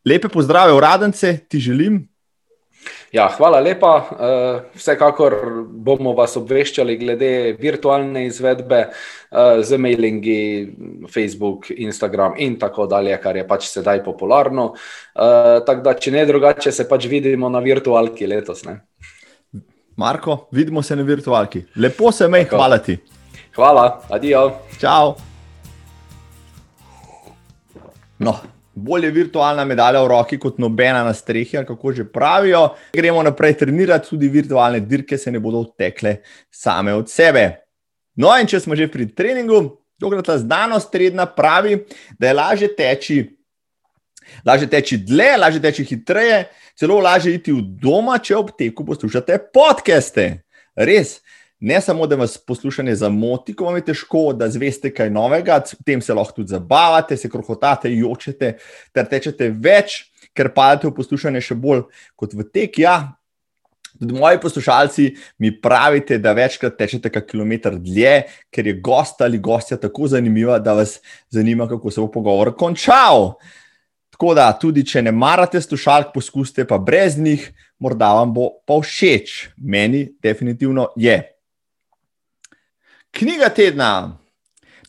lepe 0.05 0.29
pozdrave, 0.29 0.73
uradence, 0.73 1.37
ti 1.47 1.59
želim. 1.59 2.07
Ja, 3.11 3.29
hvala 3.37 3.59
lepa. 3.63 3.91
Eh, 4.11 4.61
vsekakor 4.75 5.35
bomo 5.71 6.11
vas 6.17 6.35
obveščali 6.37 6.97
glede 6.99 7.29
virtualne 7.59 8.25
izvedbe 8.27 8.79
eh, 8.81 9.61
z 9.63 9.77
mailingi, 9.79 10.39
Facebook, 11.11 11.69
Instagram 11.71 12.35
in 12.43 12.57
tako 12.59 12.87
dalje, 12.91 13.15
kar 13.23 13.37
je 13.39 13.45
pač 13.47 13.69
sedaj 13.71 14.03
popularno. 14.05 14.71
Eh, 15.15 15.59
tako 15.67 15.85
da, 15.85 15.93
če 15.95 16.15
ne 16.17 16.25
drugače, 16.27 16.73
se 16.75 16.87
pač 16.89 17.07
vidimo 17.11 17.49
na 17.49 17.61
virtualki 17.63 18.27
letos. 18.27 18.65
Ne? 18.67 18.81
Marko, 19.95 20.47
vidimo 20.51 20.83
se 20.83 20.97
na 20.97 21.05
virtualki. 21.07 21.63
Lepo 21.79 22.11
se 22.11 22.27
me, 22.27 22.43
hvala 22.51 22.81
ti. 22.83 22.97
Hvala, 23.55 23.87
adijo. 24.11 24.49
Čau. 24.81 25.15
No 28.19 28.35
bolje 28.85 29.09
virtualna 29.11 29.65
medalja 29.65 30.03
v 30.03 30.11
roki 30.11 30.37
kot 30.41 30.59
nobena 30.61 31.03
na 31.03 31.13
strehi, 31.13 31.63
kako 31.65 31.93
že 31.93 32.05
pravijo. 32.05 32.69
Gremo 32.93 33.23
naprej 33.23 33.57
trenirati, 33.63 34.09
tudi 34.09 34.29
virtualne 34.29 34.79
dirke 34.79 35.17
se 35.17 35.31
ne 35.31 35.39
bodo 35.39 35.63
odtekle 35.65 36.17
same 36.51 36.93
od 36.93 37.09
sebe. 37.09 37.49
No, 38.15 38.31
in 38.39 38.47
če 38.47 38.61
smo 38.63 38.75
že 38.77 38.87
pri 38.91 39.09
treningu, 39.11 39.77
tokrat 39.99 40.25
ta 40.25 40.37
znanost 40.39 40.93
redna 40.95 41.25
pravi, 41.25 41.81
da 42.19 42.27
je 42.27 42.33
lažje 42.33 42.69
teči. 42.75 43.19
Lažje 44.45 44.69
teči 44.69 44.97
dlje, 44.97 45.35
lažje 45.37 45.61
teči 45.61 45.83
hitreje, 45.85 46.45
celo 46.79 46.97
lažje 46.99 47.35
iti 47.35 47.53
v 47.53 47.61
doma, 47.81 48.17
če 48.17 48.37
ob 48.37 48.55
teku 48.57 48.85
poslušate 48.87 49.37
podcaste. 49.53 50.45
Res, 50.75 51.19
ne 51.59 51.81
samo, 51.81 52.07
da 52.07 52.15
vas 52.15 52.37
poslušanje 52.37 52.95
zamoti, 52.95 53.55
ko 53.55 53.65
vam 53.65 53.75
je 53.75 53.85
težko, 53.85 54.33
da 54.33 54.49
zveste 54.49 54.91
kaj 54.93 55.09
novega, 55.09 55.61
s 55.65 55.77
tem 55.85 56.01
se 56.01 56.13
lahko 56.13 56.41
tudi 56.41 56.53
zabavate, 56.53 57.17
se 57.17 57.29
krohotate, 57.29 57.91
jočete, 57.95 58.57
ter 58.93 59.09
tečete 59.09 59.49
več, 59.49 60.03
ker 60.35 60.51
padete 60.53 60.89
v 60.89 60.95
poslušanje 60.97 61.41
še 61.41 61.55
bolj 61.55 61.85
kot 62.19 62.35
v 62.35 62.43
tek. 62.51 62.79
Ja, 62.83 62.95
tudi 63.99 64.19
moji 64.19 64.39
poslušalci 64.43 65.09
mi 65.39 65.53
pravite, 65.61 66.17
da 66.19 66.35
večkrat 66.35 66.75
tečete 66.77 67.09
kak 67.09 67.29
kilometr 67.31 67.79
dlje, 67.79 68.15
ker 68.51 68.67
je 68.67 68.79
gost 68.83 69.21
ali 69.23 69.39
gostja 69.39 69.79
tako 69.79 70.09
zanimiva, 70.11 70.59
da 70.59 70.75
vas 70.75 70.99
zanima, 71.31 71.69
kako 71.71 71.91
se 71.91 72.01
bo 72.03 72.11
pogovor 72.11 72.55
končal. 72.55 73.37
Tako 74.15 74.33
da, 74.35 74.51
tudi 74.55 74.85
če 74.87 75.01
ne 75.03 75.11
marate 75.11 75.59
slušalk, 75.61 76.13
poskusite 76.13 76.63
pa 76.67 76.77
brez 76.79 77.17
njih, 77.19 77.49
morda 77.79 78.13
vam 78.15 78.31
bo 78.35 78.51
pa 78.67 78.77
všeč. 78.79 79.55
Meni 79.57 80.07
definitivno 80.23 80.91
je. 80.95 81.34
Knjiga 83.15 83.47
tedna. 83.49 84.17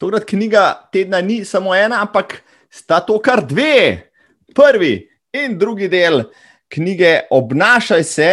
Tokrat 0.01 0.25
knjiga 0.27 0.89
tedna 0.93 1.21
ni 1.23 1.45
samo 1.45 1.75
ena, 1.75 2.01
ampak 2.03 2.41
sta 2.71 2.99
to 3.01 3.21
kar 3.23 3.45
dve. 3.47 4.11
Prvi 4.55 5.07
in 5.37 5.55
drugi 5.59 5.87
del 5.89 6.25
knjige 6.73 7.29
Obnašaj 7.31 8.05
se, 8.05 8.31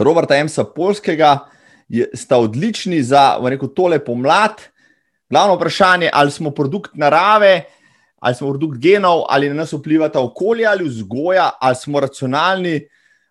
Roberta 0.00 0.38
M. 0.38 0.48
Polskega, 0.74 1.38
sta 2.14 2.38
odlični 2.40 3.02
za 3.02 3.36
rekel, 3.44 3.68
tole 3.76 3.98
pomlad. 4.04 4.62
Glavno 5.30 5.58
vprašanje 5.58 6.06
je, 6.06 6.12
ali 6.14 6.30
smo 6.30 6.50
produkt 6.50 6.94
narave, 6.94 7.64
ali 8.18 8.34
smo 8.34 8.48
produkt 8.48 8.80
genov, 8.80 9.26
ali 9.28 9.48
na 9.48 9.54
nas 9.54 9.72
vplivata 9.72 10.20
okolje 10.20 10.66
ali 10.66 10.88
vzgoja, 10.88 11.50
ali 11.60 11.76
smo 11.76 12.00
racionalni, 12.00 12.80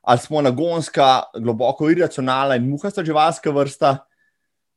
ali 0.01 0.19
smo 0.19 0.41
nagonska, 0.41 1.23
globoko 1.39 1.89
iracionalna 1.89 2.55
in 2.55 2.69
muhasta 2.69 3.03
živalska 3.03 3.51
vrsta 3.51 3.97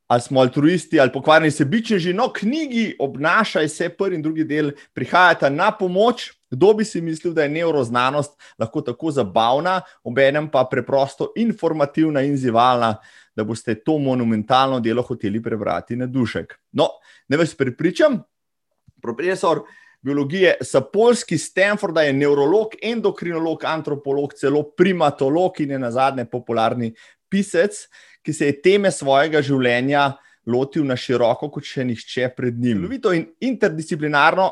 ali 0.07 0.21
smo 0.21 0.39
altruisti 0.39 0.99
ali 0.99 1.11
pokvarjeni 1.11 1.51
sebičneži. 1.51 2.13
No, 2.13 2.29
knjigi 2.33 2.95
obnašaj 2.99 3.67
se, 3.67 3.89
prvi 3.89 4.15
in 4.15 4.21
drugi 4.21 4.43
del, 4.43 4.71
prihajata 4.93 5.49
na 5.49 5.71
pomoč. 5.71 6.31
Kdo 6.51 6.73
bi 6.73 6.85
si 6.85 7.01
mislil, 7.01 7.33
da 7.33 7.43
je 7.43 7.49
neuroznanost 7.49 8.31
lahko 8.59 8.81
tako 8.81 9.11
zabavna, 9.11 9.81
obenem 10.03 10.51
pa 10.51 10.67
preprosto 10.69 11.31
informativna 11.35 12.21
in 12.21 12.37
zivalna, 12.37 12.95
da 13.35 13.43
boste 13.43 13.73
to 13.83 13.97
monumentalno 13.97 14.79
delo 14.79 15.01
hoteli 15.01 15.41
prebrati 15.41 15.95
na 15.95 16.05
dušek. 16.05 16.53
No, 16.71 16.87
ne 17.27 17.37
vas 17.37 17.55
prepričam, 17.55 18.21
profesor 19.01 19.63
biologije 20.01 20.57
Sapolski 20.61 21.37
Stanforda 21.37 22.01
je 22.01 22.13
nevrolog, 22.13 22.75
endokrinolog, 22.81 23.63
antropolog, 23.65 24.33
celo 24.33 24.63
primatolog 24.77 25.59
in 25.59 25.71
je 25.71 25.79
na 25.79 25.91
zadnje 25.91 26.25
popularni 26.25 26.93
pisec 27.29 27.87
ki 28.23 28.33
se 28.33 28.49
je 28.49 28.59
teme 28.61 28.91
svojega 28.91 29.41
življenja 29.43 30.13
lotil 30.47 30.85
na 30.87 30.97
široko, 30.99 31.49
kot 31.51 31.67
še 31.67 31.85
nihče 31.87 32.33
pred 32.35 32.59
njim. 32.59 32.83
Lovito 32.83 33.13
in 33.15 33.27
interdisciplinarno 33.43 34.51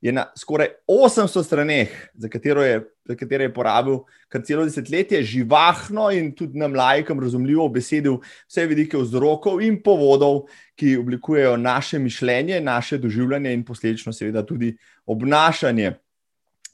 je 0.00 0.12
na 0.12 0.24
skoraj 0.36 0.68
800 0.88 1.44
straneh, 1.44 1.88
za, 2.14 2.28
je, 2.64 2.76
za 3.04 3.16
katere 3.16 3.44
je 3.44 3.54
porabil 3.54 3.98
kar 4.32 4.42
celo 4.44 4.64
desetletje, 4.64 5.22
živahno 5.22 6.08
in 6.16 6.32
tudi 6.36 6.58
nam 6.58 6.74
lajkam 6.74 7.20
razumljivo 7.20 7.68
besedil 7.68 8.16
vse 8.48 8.64
vidike 8.66 8.96
vzrokov 8.96 9.60
in 9.62 9.82
povodov, 9.82 10.46
ki 10.74 10.96
oblikujejo 10.96 11.56
naše 11.56 11.98
mišljenje, 11.98 12.60
naše 12.60 12.98
doživljanje 12.98 13.52
in 13.52 13.64
posledično 13.64 14.12
seveda 14.12 14.46
tudi 14.46 14.72
obnašanje. 15.06 15.92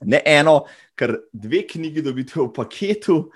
Ne 0.07 0.21
eno, 0.27 0.67
ker 0.95 1.17
dve 1.33 1.65
knjigi 1.67 2.03
dobite 2.03 2.41
v 2.41 2.51
paketu. 2.55 3.31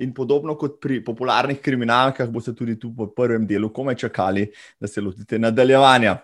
In 0.00 0.14
podobno 0.14 0.56
kot 0.58 0.80
pri 0.80 1.02
popularnih 1.04 1.60
kriminalkah, 1.60 2.28
boste 2.30 2.54
tudi 2.56 2.78
tu 2.80 2.90
v 2.96 3.10
prvem 3.14 3.46
delu 3.46 3.68
komaj 3.72 3.94
čakali, 4.06 4.48
da 4.80 4.88
se 4.88 5.00
lotite 5.00 5.38
nadaljevanja. 5.38 6.16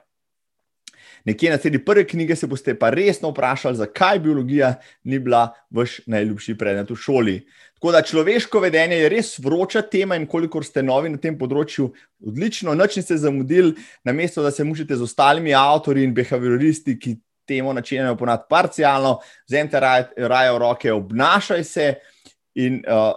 Nekje 1.25 1.51
na 1.51 1.59
sredi 1.59 1.79
prve 1.85 2.07
knjige 2.07 2.37
se 2.37 2.47
boste 2.47 2.75
pa 2.79 2.91
resno 2.91 3.31
vprašali, 3.31 3.77
zakaj 3.77 4.19
biologija 4.19 4.75
ni 5.05 5.19
bila 5.19 5.53
vaš 5.71 6.01
najljubši 6.07 6.55
predmet 6.59 6.91
v 6.91 6.97
šoli. 6.97 7.37
Tako 7.75 7.93
da 7.93 8.03
človeško 8.03 8.61
vedenje 8.61 8.97
je 8.97 9.09
res 9.09 9.39
vroča 9.39 9.83
tema 9.83 10.17
in 10.17 10.27
kolikor 10.27 10.65
ste 10.65 10.83
novi 10.83 11.11
na 11.13 11.21
tem 11.21 11.37
področju, 11.39 11.93
odlično, 12.27 12.75
noč 12.75 12.99
ste 13.05 13.19
zamudili, 13.21 13.75
namesto 14.05 14.43
da 14.43 14.51
se 14.51 14.65
mučite 14.65 14.97
z 14.97 15.05
ostalimi 15.05 15.55
avtori 15.55 16.03
in 16.03 16.15
behavioristi, 16.15 16.97
ki 16.99 17.19
temu 17.49 17.73
načenjajo 17.73 18.17
ponad 18.17 18.49
parcialno, 18.51 19.19
vzemite 19.49 19.81
raje, 19.81 20.09
raje 20.17 20.53
v 20.53 20.59
roke, 20.59 20.93
obnašaj 20.93 21.65
se 21.65 21.87
in 22.59 22.83
uh, 22.83 23.13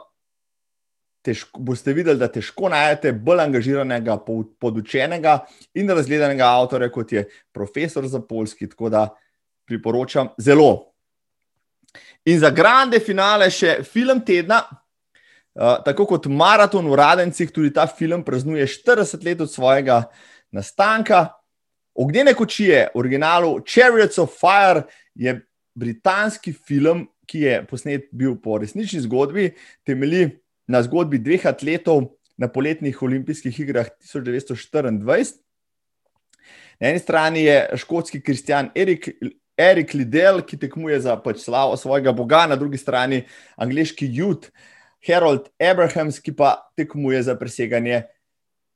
težko, 1.25 1.61
boste 1.61 1.93
videli, 1.93 2.19
da 2.19 2.29
težko 2.31 2.69
najdete 2.71 3.13
bolj 3.13 3.43
angažiranega, 3.45 4.17
podučenega 4.61 5.37
in 5.77 5.89
razgledanega 5.89 6.47
avtorja, 6.49 6.89
kot 6.91 7.11
je 7.13 7.25
profesor 7.53 8.07
za 8.07 8.21
polski. 8.21 8.69
Tako 8.69 8.89
da 8.89 9.07
priporočam 9.69 10.31
zelo. 10.37 10.91
In 12.25 12.39
za 12.39 12.51
grande 12.53 12.99
finale 12.99 13.49
še 13.51 13.81
film 13.87 14.23
tedna. 14.25 14.63
Uh, 15.51 15.81
tako 15.83 16.05
kot 16.07 16.29
maraton 16.31 16.85
v 16.87 16.95
Radencih, 16.95 17.49
tudi 17.51 17.73
ta 17.75 17.83
film 17.87 18.21
praznuje 18.23 18.63
40 18.71 19.25
let 19.25 19.41
od 19.43 19.51
svojega 19.51 20.05
nastanka. 20.55 21.25
Ognjene 21.91 22.31
kočije, 22.33 22.85
v 22.93 22.99
originalu 23.01 23.57
Chariots 23.67 24.19
of 24.21 24.31
Fire, 24.39 24.85
je 25.15 25.33
britanski 25.75 26.53
film, 26.53 27.03
ki 27.27 27.43
je 27.43 27.57
posnet 27.67 28.07
bil 28.15 28.37
po 28.43 28.57
resnični 28.63 29.01
zgodbi, 29.03 29.49
temelji 29.87 30.40
na 30.71 30.81
zgodbi 30.83 31.19
dveh 31.19 31.45
atletov 31.49 32.15
na 32.39 32.47
poletnih 32.47 33.01
olimpijskih 33.03 33.59
igrah 33.59 33.91
1924. 33.99 35.35
Na 36.81 36.89
eni 36.89 36.99
strani 36.99 37.43
je 37.43 37.57
škotski 37.77 38.21
kristjan 38.23 38.71
Erik, 38.75 39.09
Erik 39.57 39.93
Lidl, 39.93 40.41
ki 40.47 40.57
tekmuje 40.57 40.99
za 41.03 41.17
pač 41.21 41.43
slavo 41.43 41.77
svojega 41.77 42.13
boga, 42.15 42.47
na 42.49 42.55
drugi 42.57 42.79
strani 42.81 43.21
angliški 43.61 44.07
jud 44.09 44.47
Harold 45.05 45.51
Abrahams, 45.61 46.19
ki 46.21 46.33
pa 46.37 46.55
tekmuje 46.77 47.21
za 47.27 47.35
preseganje 47.37 48.03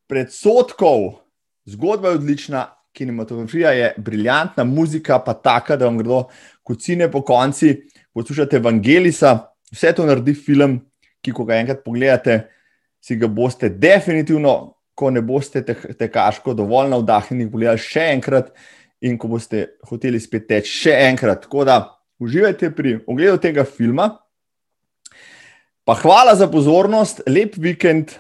predsotkov. 0.10 1.24
Zgodba 1.66 2.12
je 2.12 2.20
odlična, 2.20 2.66
kinematografija 2.94 3.72
je 3.72 3.94
briljantna, 3.98 4.64
muzika 4.64 5.20
pa 5.20 5.34
taka, 5.34 5.76
da 5.76 5.90
vam 5.90 5.98
gredo 5.98 6.28
kocine 6.64 7.10
po 7.12 7.24
konci. 7.26 7.74
Poslušate 8.14 8.62
Evangelisa, 8.62 9.40
vse 9.74 9.92
to 9.98 10.06
naredi 10.06 10.34
film, 10.34 10.78
ki, 11.26 11.34
ko 11.34 11.46
ga 11.48 11.58
enkrat 11.60 11.84
pogledate, 11.86 12.46
si 13.02 13.18
ga 13.18 13.30
boste 13.30 13.70
definitivno, 13.70 14.56
ko 14.96 15.12
ne 15.12 15.22
boste 15.26 15.62
te, 15.66 15.76
tekaško 15.76 16.56
dovolj 16.56 16.94
navdahnjeni, 16.94 17.50
pogledali 17.52 17.82
še 17.82 18.08
enkrat 18.16 18.54
in 19.06 19.18
ko 19.20 19.30
boste 19.34 19.66
hoteli 19.90 20.22
spet 20.22 20.48
teči 20.50 20.72
še 20.86 20.94
enkrat. 21.10 21.44
Tako 21.46 21.66
da 21.68 21.80
uživajte 22.24 22.72
pri 22.76 22.96
ogledu 23.08 23.42
tega 23.44 23.66
filma. 23.68 24.14
Pa 25.86 25.94
hvala 26.00 26.34
za 26.36 26.48
pozornost, 26.50 27.22
lep 27.30 27.60
vikend, 27.62 28.16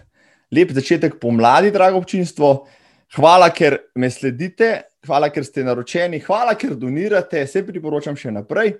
lep 0.53 0.73
začetek 0.75 1.17
pomladi, 1.21 1.71
drago 1.73 1.97
občinstvo. 2.03 2.67
Hvala, 3.15 3.47
ker 3.55 3.79
me 3.97 4.09
sledite, 4.11 4.83
hvala, 5.07 5.31
ker 5.33 5.45
ste 5.47 5.63
naročeni, 5.65 6.19
hvala, 6.25 6.53
ker 6.59 6.75
donirate, 6.77 7.45
se 7.47 7.63
priporočam 7.65 8.17
še 8.19 8.33
naprej. 8.35 8.75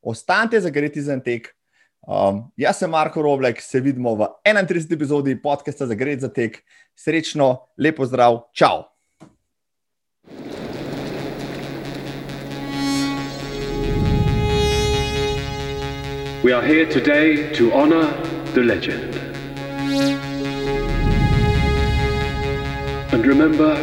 Ostanite 0.00 0.60
zagreti 0.62 1.02
za 1.04 1.16
en 1.16 1.24
tek. 1.24 1.50
Um, 2.06 2.50
jaz 2.56 2.76
sem 2.76 2.90
Marko 2.90 3.22
Roblek, 3.22 3.60
se 3.60 3.80
vidimo 3.80 4.14
v 4.16 4.26
31. 4.44 4.94
epizodi 4.94 5.36
podcasta 5.36 5.86
Zagreti 5.86 6.20
za 6.20 6.28
tek. 6.28 6.64
Srečno, 6.96 7.68
lepo 7.78 8.06
zdrav, 8.06 8.48
čau! 8.52 8.84
We 16.42 16.54
are 16.54 16.62
here 16.62 16.86
today 16.86 17.52
to 17.52 17.70
honor 17.72 18.08
the 18.54 18.62
legend. 18.62 19.14
And 23.12 23.26
remember 23.26 23.76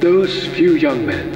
those 0.00 0.46
few 0.56 0.76
young 0.76 1.04
men. 1.04 1.30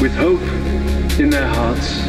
With 0.00 0.16
hope 0.16 0.40
in 1.20 1.28
their 1.28 1.46
hearts. 1.46 2.06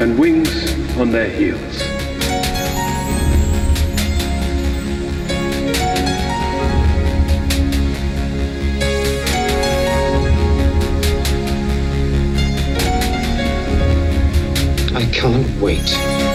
And 0.00 0.18
wings 0.18 0.98
on 0.98 1.10
their 1.10 1.28
heels. 1.28 1.82
I 14.94 15.04
can't 15.12 15.60
wait. 15.60 16.27